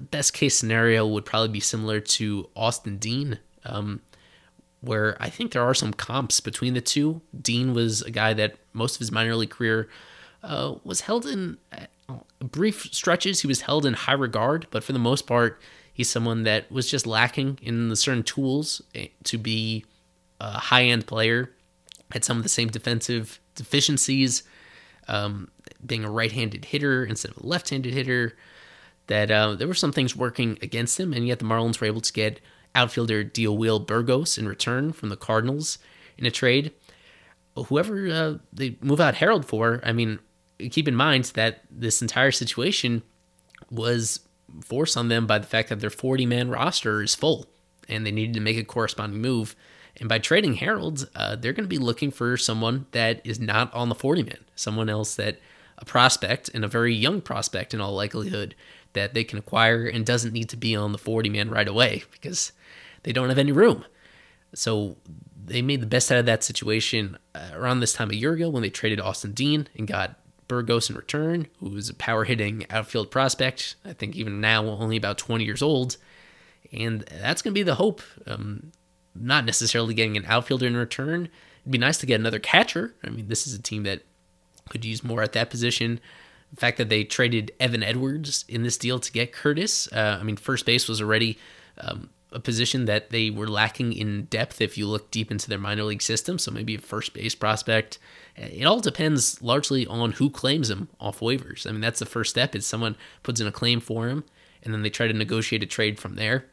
best 0.10 0.34
case 0.34 0.58
scenario 0.58 1.06
would 1.06 1.26
probably 1.26 1.50
be 1.50 1.60
similar 1.60 2.00
to 2.00 2.50
Austin 2.56 2.98
Dean, 2.98 3.38
um, 3.66 4.02
where 4.84 5.18
I 5.20 5.30
think 5.30 5.52
there 5.52 5.64
are 5.64 5.74
some 5.74 5.94
comps 5.94 6.40
between 6.40 6.74
the 6.74 6.82
two. 6.82 7.22
Dean 7.40 7.74
was 7.74 8.02
a 8.02 8.12
guy 8.12 8.34
that 8.34 8.56
most 8.74 8.96
of 8.96 9.00
his 9.00 9.12
minor 9.12 9.36
league 9.36 9.50
career 9.50 9.90
uh, 10.44 10.76
was 10.84 11.02
held 11.02 11.26
in 11.26 11.58
uh, 11.72 12.16
brief 12.40 12.88
stretches. 12.92 13.42
He 13.42 13.48
was 13.48 13.62
held 13.62 13.86
in 13.86 13.94
high 13.94 14.14
regard, 14.14 14.68
but 14.72 14.84
for 14.84 14.92
the 14.94 15.00
most 15.00 15.26
part, 15.26 15.60
He's 15.94 16.10
someone 16.10 16.44
that 16.44 16.72
was 16.72 16.90
just 16.90 17.06
lacking 17.06 17.60
in 17.62 17.90
the 17.90 17.96
certain 17.96 18.24
tools 18.24 18.82
eh, 18.96 19.10
to 19.26 19.38
be 19.38 19.86
a 20.42 20.54
high 20.54 20.86
end 20.86 21.06
player, 21.06 21.52
had 22.12 22.26
some 22.26 22.38
of 22.38 22.44
the 22.44 22.50
same 22.50 22.70
defensive 22.70 23.40
deficiencies, 23.54 24.42
um, 25.08 25.50
being 25.86 26.04
a 26.04 26.10
right 26.10 26.32
handed 26.32 26.66
hitter 26.66 27.06
instead 27.06 27.32
of 27.32 27.38
a 27.38 27.46
left 27.46 27.70
handed 27.70 27.94
hitter. 27.94 28.36
That 29.08 29.30
uh, 29.30 29.54
there 29.54 29.68
were 29.68 29.74
some 29.76 29.92
things 29.92 30.16
working 30.16 30.58
against 30.64 31.00
him, 31.00 31.14
and 31.14 31.28
yet 31.28 31.38
the 31.38 31.46
Marlins 31.46 31.80
were 31.80 31.88
able 31.88 32.02
to 32.02 32.14
get 32.14 32.40
outfielder 32.76 33.24
Diowill 33.24 33.86
Burgos 33.86 34.38
in 34.38 34.48
return 34.48 34.94
from 34.94 35.10
the 35.10 35.18
Cardinals 35.18 35.78
in 36.18 36.26
a 36.26 36.32
trade. 36.32 36.72
Whoever 37.56 38.08
uh, 38.10 38.38
they 38.52 38.78
move 38.82 39.00
out 39.00 39.16
Harold 39.16 39.46
for, 39.46 39.80
I 39.84 39.92
mean, 39.92 40.20
keep 40.72 40.88
in 40.88 40.96
mind 40.96 41.26
that 41.36 41.62
this 41.70 42.02
entire 42.02 42.32
situation 42.32 43.04
was 43.70 44.22
forced 44.64 44.98
on 44.98 45.08
them 45.08 45.28
by 45.28 45.40
the 45.40 45.48
fact 45.48 45.70
that 45.70 45.80
their 45.80 45.90
40 45.90 46.26
man 46.26 46.50
roster 46.50 47.02
is 47.02 47.16
full 47.16 47.48
and 47.90 48.06
they 48.06 48.12
needed 48.12 48.34
to 48.36 48.40
make 48.40 48.58
a 48.58 48.64
corresponding 48.64 49.22
move. 49.22 49.56
And 49.98 50.10
by 50.10 50.20
trading 50.20 50.56
Harold, 50.56 51.08
uh, 51.16 51.36
they're 51.36 51.54
going 51.54 51.66
to 51.66 51.70
be 51.70 51.78
looking 51.78 52.12
for 52.12 52.38
someone 52.38 52.88
that 52.92 53.22
is 53.24 53.40
not 53.40 53.74
on 53.74 53.90
the 53.90 53.96
40 53.96 54.24
man, 54.24 54.40
someone 54.56 54.90
else 54.90 55.16
that 55.16 55.40
a 55.78 55.86
prospect 55.86 56.50
and 56.54 56.64
a 56.64 56.68
very 56.68 56.94
young 56.94 57.22
prospect 57.22 57.74
in 57.74 57.82
all 57.82 57.94
likelihood 57.94 58.56
that 58.94 59.14
they 59.14 59.24
can 59.24 59.40
acquire 59.40 59.86
and 59.86 60.06
doesn't 60.06 60.34
need 60.34 60.50
to 60.50 60.58
be 60.58 60.76
on 60.76 60.92
the 60.92 60.98
40 60.98 61.30
man 61.30 61.50
right 61.50 61.68
away 61.68 62.04
because 62.12 62.52
they 63.04 63.12
don't 63.12 63.30
have 63.30 63.38
any 63.38 63.52
room. 63.52 63.86
So 64.54 64.98
they 65.46 65.62
made 65.62 65.82
the 65.82 65.88
best 65.88 66.12
out 66.12 66.20
of 66.20 66.26
that 66.26 66.44
situation 66.44 67.18
uh, 67.36 67.50
around 67.54 67.80
this 67.80 67.94
time 67.94 68.12
a 68.12 68.16
year 68.16 68.34
ago 68.34 68.50
when 68.50 68.62
they 68.62 68.70
traded 68.70 69.00
Austin 69.00 69.34
Dean 69.34 69.68
and 69.78 69.88
got 69.88 70.20
Burgos 70.48 70.90
in 70.90 70.96
return, 70.96 71.48
who's 71.60 71.90
a 71.90 71.94
power 71.94 72.24
hitting 72.26 72.66
outfield 72.70 73.12
prospect. 73.12 73.76
I 73.84 73.94
think 73.94 74.16
even 74.16 74.40
now 74.40 74.66
only 74.66 74.98
about 74.98 75.18
20 75.18 75.44
years 75.44 75.62
old. 75.62 75.98
And 76.72 77.02
that's 77.02 77.42
going 77.42 77.54
to 77.54 77.60
be 77.60 77.64
the 77.64 77.76
hope. 77.76 78.02
Um, 78.26 78.72
not 79.16 79.46
necessarily 79.46 79.94
getting 79.94 80.18
an 80.18 80.26
outfielder 80.26 80.66
in 80.66 80.76
return. 80.76 81.30
It'd 81.62 81.72
be 81.72 81.78
nice 81.78 81.98
to 82.00 82.06
get 82.06 82.20
another 82.20 82.40
catcher. 82.40 82.94
I 83.04 83.10
mean, 83.10 83.28
this 83.28 83.46
is 83.48 83.54
a 83.54 83.62
team 83.62 83.84
that 83.84 84.02
could 84.70 84.86
use 84.86 85.04
more 85.04 85.22
at 85.22 85.34
that 85.34 85.50
position. 85.50 86.00
The 86.54 86.60
fact 86.60 86.78
that 86.78 86.90
they 86.90 87.04
traded 87.04 87.52
Evan 87.60 87.84
Edwards 87.84 88.46
in 88.48 88.64
this 88.64 88.78
deal 88.78 89.00
to 89.00 89.12
get 89.12 89.34
Curtiss. 89.34 89.92
Uh, 89.92 90.18
I 90.20 90.24
mean, 90.24 90.38
first 90.38 90.66
base 90.66 90.88
was 90.88 91.02
already 91.02 91.38
um, 91.80 92.10
a 92.32 92.40
position 92.40 92.86
that 92.86 93.10
they 93.10 93.30
were 93.30 93.48
lacking 93.48 93.94
in 93.94 94.26
depth 94.26 94.62
if 94.62 94.78
you 94.78 94.88
look 94.88 95.12
deep 95.12 95.32
into 95.32 95.50
their 95.50 95.58
minor 95.58 95.84
league 95.84 96.02
system. 96.02 96.38
So 96.38 96.52
maybe 96.52 96.76
a 96.76 96.80
first 96.80 97.14
base 97.14 97.36
prospect. 97.36 98.00
It 98.36 98.66
all 98.66 98.80
depends 98.80 99.42
largely 99.42 99.86
on 99.88 100.14
who 100.14 100.30
claims 100.30 100.70
him 100.70 100.90
off 101.00 101.20
waivers. 101.20 101.68
I 101.68 101.72
mean, 101.72 101.82
that's 101.82 102.00
the 102.00 102.06
first 102.06 102.32
step 102.32 102.56
is 102.56 102.66
someone 102.66 102.96
puts 103.22 103.40
in 103.40 103.48
a 103.48 103.52
claim 103.52 103.80
for 103.80 104.08
him 104.08 104.24
and 104.64 104.74
then 104.74 104.82
they 104.82 104.90
try 104.90 105.08
to 105.08 105.14
negotiate 105.14 105.64
a 105.64 105.68
trade 105.68 106.00
from 106.00 106.16
there. 106.16 106.46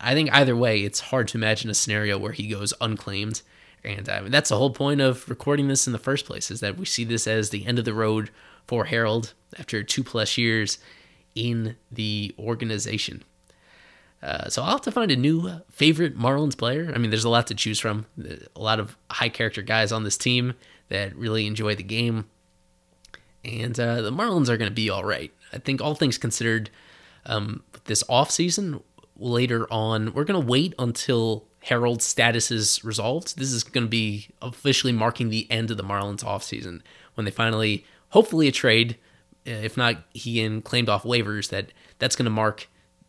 I 0.00 0.14
think 0.14 0.32
either 0.32 0.54
way, 0.54 0.82
it's 0.82 1.00
hard 1.00 1.28
to 1.28 1.38
imagine 1.38 1.70
a 1.70 1.74
scenario 1.74 2.18
where 2.18 2.32
he 2.32 2.46
goes 2.46 2.74
unclaimed. 2.80 3.42
And 3.82 4.08
I 4.08 4.20
mean, 4.20 4.30
that's 4.30 4.50
the 4.50 4.58
whole 4.58 4.70
point 4.70 5.00
of 5.00 5.28
recording 5.28 5.66
this 5.68 5.86
in 5.86 5.92
the 5.92 5.98
first 5.98 6.26
place 6.26 6.50
is 6.50 6.60
that 6.60 6.76
we 6.76 6.84
see 6.84 7.04
this 7.04 7.26
as 7.26 7.50
the 7.50 7.66
end 7.66 7.78
of 7.78 7.84
the 7.84 7.94
road 7.94 8.30
for 8.66 8.86
Harold 8.86 9.34
after 9.58 9.82
two 9.82 10.04
plus 10.04 10.38
years 10.38 10.78
in 11.34 11.76
the 11.90 12.34
organization. 12.38 13.22
Uh, 14.22 14.48
so 14.48 14.62
I'll 14.62 14.70
have 14.72 14.82
to 14.82 14.92
find 14.92 15.10
a 15.10 15.16
new 15.16 15.60
favorite 15.70 16.16
Marlins 16.16 16.56
player. 16.56 16.92
I 16.94 16.98
mean, 16.98 17.10
there's 17.10 17.24
a 17.24 17.28
lot 17.28 17.48
to 17.48 17.54
choose 17.54 17.80
from. 17.80 18.06
A 18.54 18.60
lot 18.60 18.78
of 18.78 18.96
high 19.10 19.28
character 19.28 19.62
guys 19.62 19.90
on 19.90 20.04
this 20.04 20.16
team 20.16 20.54
that 20.90 21.16
really 21.16 21.46
enjoy 21.46 21.74
the 21.74 21.82
game. 21.82 22.26
And 23.44 23.78
uh, 23.80 24.00
the 24.02 24.12
Marlins 24.12 24.48
are 24.48 24.56
going 24.56 24.70
to 24.70 24.74
be 24.74 24.88
all 24.88 25.04
right. 25.04 25.32
I 25.52 25.58
think 25.58 25.80
all 25.80 25.96
things 25.96 26.18
considered, 26.18 26.70
um, 27.26 27.64
this 27.86 28.04
off 28.08 28.30
season 28.30 28.80
later 29.16 29.66
on, 29.72 30.14
we're 30.14 30.24
going 30.24 30.40
to 30.40 30.46
wait 30.46 30.74
until 30.78 31.46
Harold's 31.64 32.04
status 32.04 32.50
is 32.52 32.84
resolved. 32.84 33.36
This 33.36 33.52
is 33.52 33.64
going 33.64 33.86
to 33.86 33.90
be 33.90 34.28
officially 34.40 34.92
marking 34.92 35.30
the 35.30 35.50
end 35.50 35.70
of 35.70 35.76
the 35.76 35.84
Marlins 35.84 36.24
off 36.24 36.44
season 36.44 36.82
when 37.14 37.24
they 37.24 37.30
finally, 37.30 37.84
hopefully, 38.12 38.48
a 38.48 38.52
trade. 38.52 38.96
If 39.44 39.76
not, 39.76 40.04
he 40.12 40.40
in 40.40 40.62
claimed 40.62 40.88
off 40.88 41.02
waivers. 41.02 41.50
That 41.50 41.72
that's 41.98 42.16
going 42.16 42.24
to 42.26 42.30
mark 42.30 42.68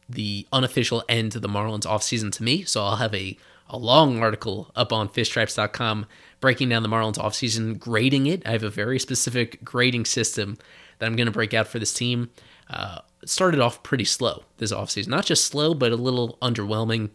the 0.10 0.48
unofficial 0.52 1.04
end 1.08 1.32
to 1.34 1.40
the 1.40 1.48
Marlins 1.48 1.86
offseason 1.86 2.32
to 2.34 2.44
me. 2.44 2.64
So 2.64 2.84
I'll 2.84 2.98
have 2.98 3.14
a, 3.14 3.38
a 3.70 3.78
long 3.78 4.22
article 4.22 4.72
up 4.76 4.92
on 4.92 5.08
fishstripes.com 5.08 6.06
breaking 6.40 6.70
down 6.70 6.84
the 6.84 6.90
Marlins 6.90 7.18
offseason, 7.18 7.80
grading 7.80 8.28
it. 8.28 8.46
I 8.46 8.52
have 8.52 8.64
a 8.64 8.70
very 8.70 9.00
specific 9.00 9.64
grading 9.64 10.06
system 10.06 10.58
that 11.00 11.06
I'm 11.06 11.16
going 11.16 11.28
to 11.28 11.32
break 11.32 11.54
out 11.54 11.68
for 11.68 11.80
this 11.80 11.94
team. 11.94 12.32
Uh, 12.70 13.00
started 13.26 13.60
off 13.60 13.84
pretty 13.84 14.06
slow 14.06 14.44
this 14.58 14.74
offseason. 14.74 15.08
Not 15.08 15.26
just 15.26 15.46
slow, 15.46 15.74
but 15.74 15.92
a 15.92 15.96
little 15.96 16.38
underwhelming. 16.42 17.12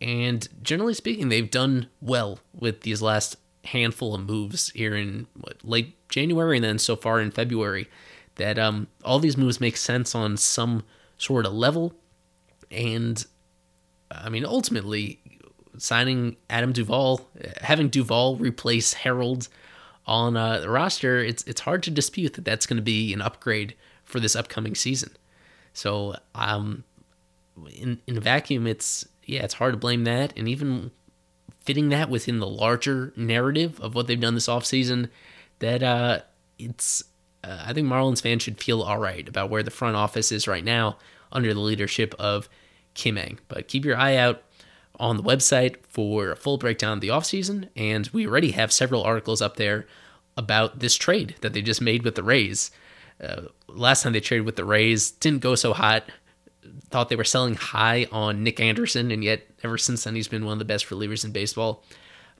And 0.00 0.46
generally 0.62 0.94
speaking, 0.94 1.28
they've 1.28 1.50
done 1.50 1.88
well 2.00 2.40
with 2.52 2.80
these 2.80 3.00
last 3.00 3.36
handful 3.64 4.14
of 4.14 4.26
moves 4.26 4.70
here 4.70 4.94
in 4.94 5.26
what, 5.40 5.56
late 5.64 5.96
January 6.08 6.56
and 6.56 6.64
then 6.64 6.78
so 6.78 6.96
far 6.96 7.20
in 7.20 7.30
February. 7.30 7.88
That 8.36 8.58
um, 8.58 8.88
all 9.04 9.20
these 9.20 9.36
moves 9.36 9.60
make 9.60 9.76
sense 9.76 10.14
on 10.14 10.36
some 10.36 10.82
sort 11.18 11.46
of 11.46 11.52
level 11.52 11.94
and 12.70 13.24
I 14.10 14.28
mean, 14.28 14.44
ultimately, 14.44 15.20
signing 15.78 16.36
Adam 16.50 16.72
Duvall, 16.72 17.28
having 17.60 17.88
Duvall 17.88 18.36
replace 18.36 18.94
Harold 18.94 19.48
on 20.06 20.36
uh, 20.36 20.60
the 20.60 20.68
roster, 20.68 21.20
it's 21.20 21.42
it's 21.44 21.62
hard 21.62 21.82
to 21.84 21.90
dispute 21.90 22.34
that 22.34 22.44
that's 22.44 22.66
going 22.66 22.76
to 22.76 22.82
be 22.82 23.12
an 23.12 23.22
upgrade 23.22 23.74
for 24.04 24.20
this 24.20 24.36
upcoming 24.36 24.74
season. 24.74 25.10
So, 25.72 26.16
um, 26.34 26.84
in 27.72 28.00
in 28.06 28.16
a 28.16 28.20
vacuum, 28.20 28.66
it's 28.66 29.06
yeah, 29.24 29.42
it's 29.42 29.54
hard 29.54 29.72
to 29.72 29.78
blame 29.78 30.04
that, 30.04 30.32
and 30.36 30.48
even 30.48 30.90
fitting 31.64 31.88
that 31.90 32.10
within 32.10 32.38
the 32.38 32.46
larger 32.46 33.12
narrative 33.16 33.80
of 33.80 33.94
what 33.94 34.06
they've 34.06 34.20
done 34.20 34.34
this 34.34 34.48
offseason, 34.48 35.08
that 35.58 35.82
uh, 35.82 36.20
it's 36.58 37.02
uh, 37.42 37.64
I 37.66 37.72
think 37.72 37.86
Marlins 37.86 38.22
fans 38.22 38.42
should 38.42 38.62
feel 38.62 38.82
all 38.82 38.98
right 38.98 39.28
about 39.28 39.50
where 39.50 39.62
the 39.62 39.70
front 39.70 39.96
office 39.96 40.32
is 40.32 40.48
right 40.48 40.64
now 40.64 40.96
under 41.32 41.52
the 41.52 41.60
leadership 41.60 42.14
of 42.18 42.48
Kim 42.94 43.18
Ng. 43.18 43.38
But 43.48 43.68
keep 43.68 43.84
your 43.84 43.96
eye 43.96 44.16
out 44.16 44.42
on 44.98 45.16
the 45.16 45.22
website 45.22 45.76
for 45.88 46.30
a 46.30 46.36
full 46.36 46.56
breakdown 46.56 46.94
of 46.94 47.00
the 47.00 47.08
offseason, 47.08 47.68
and 47.76 48.08
we 48.12 48.26
already 48.26 48.52
have 48.52 48.72
several 48.72 49.02
articles 49.02 49.42
up 49.42 49.56
there 49.56 49.86
about 50.36 50.78
this 50.80 50.96
trade 50.96 51.34
that 51.40 51.52
they 51.52 51.62
just 51.62 51.80
made 51.80 52.02
with 52.02 52.14
the 52.14 52.22
Rays. 52.22 52.70
Uh, 53.22 53.42
last 53.68 54.02
time 54.02 54.12
they 54.12 54.20
traded 54.20 54.46
with 54.46 54.56
the 54.56 54.64
Rays 54.64 55.10
didn't 55.10 55.40
go 55.40 55.54
so 55.54 55.72
hot. 55.72 56.04
Thought 56.90 57.08
they 57.08 57.16
were 57.16 57.24
selling 57.24 57.54
high 57.54 58.06
on 58.12 58.42
Nick 58.42 58.60
Anderson, 58.60 59.10
and 59.10 59.22
yet 59.22 59.46
ever 59.62 59.78
since 59.78 60.04
then 60.04 60.14
he's 60.14 60.28
been 60.28 60.44
one 60.44 60.54
of 60.54 60.58
the 60.58 60.64
best 60.64 60.88
relievers 60.88 61.24
in 61.24 61.32
baseball. 61.32 61.84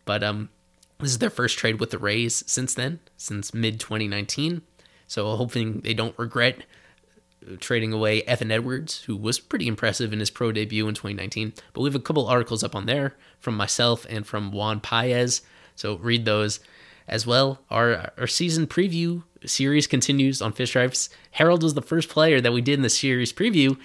But 0.04 0.22
um, 0.22 0.50
this 0.98 1.10
is 1.10 1.18
their 1.18 1.30
first 1.30 1.58
trade 1.58 1.80
with 1.80 1.90
the 1.90 1.98
Rays 1.98 2.44
since 2.46 2.74
then, 2.74 3.00
since 3.16 3.52
mid 3.52 3.80
2019. 3.80 4.62
So 5.06 5.34
hoping 5.37 5.80
they 5.80 5.94
don't 5.94 6.18
regret 6.18 6.64
trading 7.60 7.92
away 7.92 8.22
Evan 8.22 8.50
Edwards, 8.50 9.02
who 9.02 9.16
was 9.16 9.38
pretty 9.38 9.66
impressive 9.66 10.12
in 10.12 10.20
his 10.20 10.30
pro 10.30 10.52
debut 10.52 10.88
in 10.88 10.94
2019. 10.94 11.52
But 11.72 11.82
we 11.82 11.88
have 11.88 11.94
a 11.94 12.00
couple 12.00 12.26
articles 12.26 12.64
up 12.64 12.74
on 12.74 12.87
there 12.87 13.14
from 13.38 13.56
myself 13.56 14.06
and 14.08 14.26
from 14.26 14.52
Juan 14.52 14.80
Paez. 14.80 15.42
So 15.76 15.96
read 15.96 16.24
those 16.24 16.60
as 17.06 17.26
well. 17.26 17.60
Our, 17.70 18.12
our 18.16 18.26
season 18.26 18.66
preview 18.66 19.24
series 19.44 19.87
continues 19.87 20.40
on 20.40 20.52
Fish 20.52 20.70
Stripes. 20.70 21.10
Harold 21.32 21.62
was 21.62 21.74
the 21.74 21.82
first 21.82 22.08
player 22.08 22.40
that 22.40 22.52
we 22.52 22.62
did 22.62 22.74
in 22.74 22.82
the 22.82 22.88
series 22.88 23.32
preview 23.32 23.78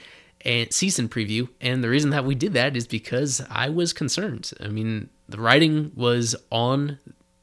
and 0.45 0.71
season 0.71 1.09
preview. 1.09 1.49
And 1.59 1.83
the 1.83 1.89
reason 1.89 2.11
that 2.11 2.25
we 2.25 2.35
did 2.35 2.53
that 2.53 2.77
is 2.77 2.87
because 2.87 3.41
I 3.49 3.69
was 3.69 3.93
concerned. 3.93 4.51
I 4.59 4.67
mean, 4.67 5.09
the 5.27 5.39
writing 5.39 5.91
was 5.95 6.35
on 6.51 6.99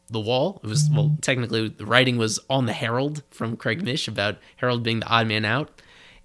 the 0.09 0.21
wall. 0.21 0.61
It 0.63 0.69
was, 0.69 0.89
well, 0.93 1.17
technically, 1.21 1.69
the 1.69 1.87
writing 1.87 2.17
was 2.17 2.39
on 2.49 2.67
the 2.67 2.73
Herald 2.73 3.23
from 3.31 3.57
Craig 3.57 3.83
Mish 3.83 4.09
about 4.09 4.37
Harold 4.57 4.83
being 4.83 5.01
the 5.01 5.09
odd 5.09 5.27
man 5.27 5.45
out. 5.45 5.71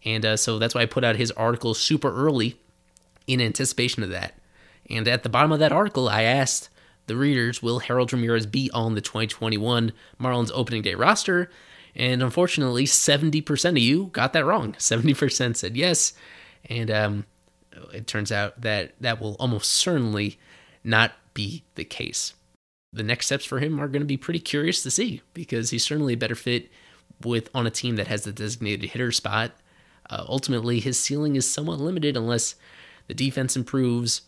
And 0.03 0.25
uh, 0.25 0.37
so 0.37 0.59
that's 0.59 0.73
why 0.73 0.81
I 0.81 0.85
put 0.85 1.03
out 1.03 1.15
his 1.15 1.31
article 1.31 1.73
super 1.73 2.13
early 2.13 2.59
in 3.27 3.41
anticipation 3.41 4.03
of 4.03 4.09
that. 4.09 4.35
And 4.89 5.07
at 5.07 5.23
the 5.23 5.29
bottom 5.29 5.51
of 5.51 5.59
that 5.59 5.71
article, 5.71 6.09
I 6.09 6.23
asked 6.23 6.69
the 7.07 7.15
readers, 7.15 7.61
will 7.61 7.79
Harold 7.79 8.11
Ramirez 8.11 8.45
be 8.45 8.69
on 8.73 8.95
the 8.95 9.01
2021 9.01 9.91
Marlins 10.19 10.51
opening 10.53 10.81
day 10.81 10.95
roster? 10.95 11.49
And 11.95 12.23
unfortunately, 12.23 12.85
70% 12.85 13.69
of 13.69 13.77
you 13.77 14.07
got 14.13 14.33
that 14.33 14.45
wrong. 14.45 14.73
70% 14.73 15.55
said 15.55 15.75
yes. 15.75 16.13
And 16.69 16.91
um, 16.91 17.25
it 17.93 18.07
turns 18.07 18.31
out 18.31 18.61
that 18.61 18.93
that 18.99 19.19
will 19.19 19.35
almost 19.39 19.71
certainly 19.71 20.37
not 20.83 21.11
be 21.33 21.63
the 21.75 21.85
case. 21.85 22.33
The 22.93 23.03
next 23.03 23.27
steps 23.27 23.45
for 23.45 23.59
him 23.59 23.79
are 23.79 23.87
going 23.87 24.01
to 24.01 24.07
be 24.07 24.17
pretty 24.17 24.39
curious 24.39 24.83
to 24.83 24.91
see 24.91 25.21
because 25.33 25.69
he's 25.69 25.85
certainly 25.85 26.13
a 26.13 26.17
better 26.17 26.35
fit 26.35 26.69
with 27.23 27.49
on 27.53 27.65
a 27.65 27.71
team 27.71 27.95
that 27.95 28.07
has 28.07 28.23
the 28.23 28.33
designated 28.33 28.89
hitter 28.89 29.11
spot 29.11 29.51
uh, 30.11 30.25
ultimately, 30.27 30.81
his 30.81 30.99
ceiling 30.99 31.35
is 31.37 31.49
somewhat 31.49 31.79
limited 31.79 32.17
unless 32.17 32.55
the 33.07 33.13
defense 33.13 33.55
improves, 33.55 34.23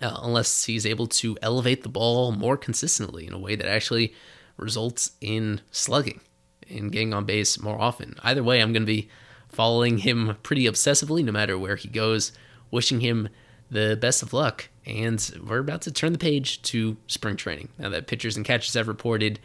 uh, 0.00 0.20
unless 0.22 0.64
he's 0.64 0.86
able 0.86 1.08
to 1.08 1.36
elevate 1.42 1.82
the 1.82 1.88
ball 1.88 2.30
more 2.30 2.56
consistently 2.56 3.26
in 3.26 3.32
a 3.32 3.38
way 3.38 3.56
that 3.56 3.68
actually 3.68 4.14
results 4.56 5.12
in 5.20 5.60
slugging 5.72 6.20
and 6.70 6.92
getting 6.92 7.12
on 7.12 7.24
base 7.24 7.60
more 7.60 7.80
often. 7.80 8.14
Either 8.22 8.44
way, 8.44 8.60
I'm 8.60 8.72
going 8.72 8.82
to 8.82 8.86
be 8.86 9.08
following 9.48 9.98
him 9.98 10.36
pretty 10.42 10.64
obsessively 10.64 11.24
no 11.24 11.32
matter 11.32 11.58
where 11.58 11.76
he 11.76 11.88
goes, 11.88 12.32
wishing 12.70 13.00
him 13.00 13.28
the 13.70 13.96
best 14.00 14.22
of 14.22 14.32
luck. 14.32 14.68
And 14.86 15.30
we're 15.46 15.58
about 15.58 15.82
to 15.82 15.92
turn 15.92 16.12
the 16.12 16.18
page 16.18 16.62
to 16.62 16.96
spring 17.06 17.36
training. 17.36 17.68
Now 17.78 17.90
that 17.90 18.06
pitchers 18.06 18.36
and 18.36 18.44
catchers 18.44 18.74
have 18.74 18.88
reported 18.88 19.38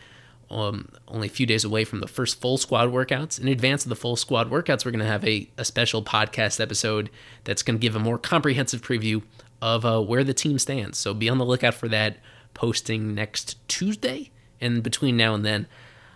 um, 0.49 0.89
only 1.07 1.27
a 1.27 1.31
few 1.31 1.45
days 1.45 1.63
away 1.63 1.83
from 1.83 1.99
the 1.99 2.07
first 2.07 2.39
full 2.39 2.57
squad 2.57 2.89
workouts. 2.89 3.39
In 3.39 3.47
advance 3.47 3.85
of 3.85 3.89
the 3.89 3.95
full 3.95 4.15
squad 4.15 4.49
workouts, 4.49 4.85
we're 4.85 4.91
going 4.91 4.99
to 4.99 5.05
have 5.05 5.25
a, 5.25 5.49
a 5.57 5.65
special 5.65 6.03
podcast 6.03 6.59
episode 6.59 7.09
that's 7.43 7.63
going 7.63 7.77
to 7.77 7.81
give 7.81 7.95
a 7.95 7.99
more 7.99 8.17
comprehensive 8.17 8.81
preview 8.81 9.23
of 9.61 9.85
uh, 9.85 10.01
where 10.01 10.23
the 10.23 10.33
team 10.33 10.59
stands. 10.59 10.97
So 10.97 11.13
be 11.13 11.29
on 11.29 11.37
the 11.37 11.45
lookout 11.45 11.73
for 11.73 11.87
that 11.89 12.17
posting 12.53 13.15
next 13.15 13.57
Tuesday. 13.67 14.29
And 14.61 14.83
between 14.83 15.17
now 15.17 15.33
and 15.33 15.45
then, 15.45 15.67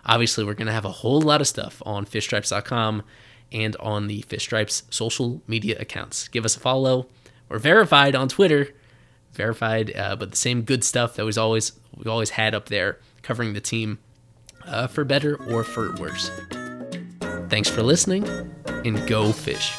obviously, 0.06 0.44
we're 0.44 0.54
going 0.54 0.66
to 0.66 0.72
have 0.72 0.84
a 0.84 0.90
whole 0.90 1.20
lot 1.20 1.40
of 1.40 1.46
stuff 1.46 1.82
on 1.84 2.06
fishstripes.com 2.06 3.02
and 3.52 3.76
on 3.76 4.06
the 4.06 4.22
Fish 4.22 4.44
Stripes 4.44 4.82
social 4.90 5.42
media 5.46 5.76
accounts. 5.78 6.28
Give 6.28 6.44
us 6.44 6.56
a 6.56 6.60
follow. 6.60 7.06
We're 7.48 7.58
verified 7.58 8.14
on 8.14 8.28
Twitter, 8.28 8.74
verified, 9.32 9.94
uh, 9.96 10.16
but 10.16 10.30
the 10.30 10.36
same 10.36 10.62
good 10.62 10.84
stuff 10.84 11.16
that 11.16 11.24
was 11.24 11.38
always 11.38 11.72
we 11.96 12.10
always 12.10 12.30
had 12.30 12.54
up 12.54 12.66
there 12.66 12.98
covering 13.22 13.54
the 13.54 13.60
team 13.60 13.98
uh, 14.66 14.86
for 14.86 15.04
better 15.04 15.36
or 15.50 15.64
for 15.64 15.94
worse. 15.96 16.30
Thanks 17.48 17.68
for 17.70 17.82
listening, 17.82 18.28
and 18.84 19.06
go 19.06 19.32
fish. 19.32 19.74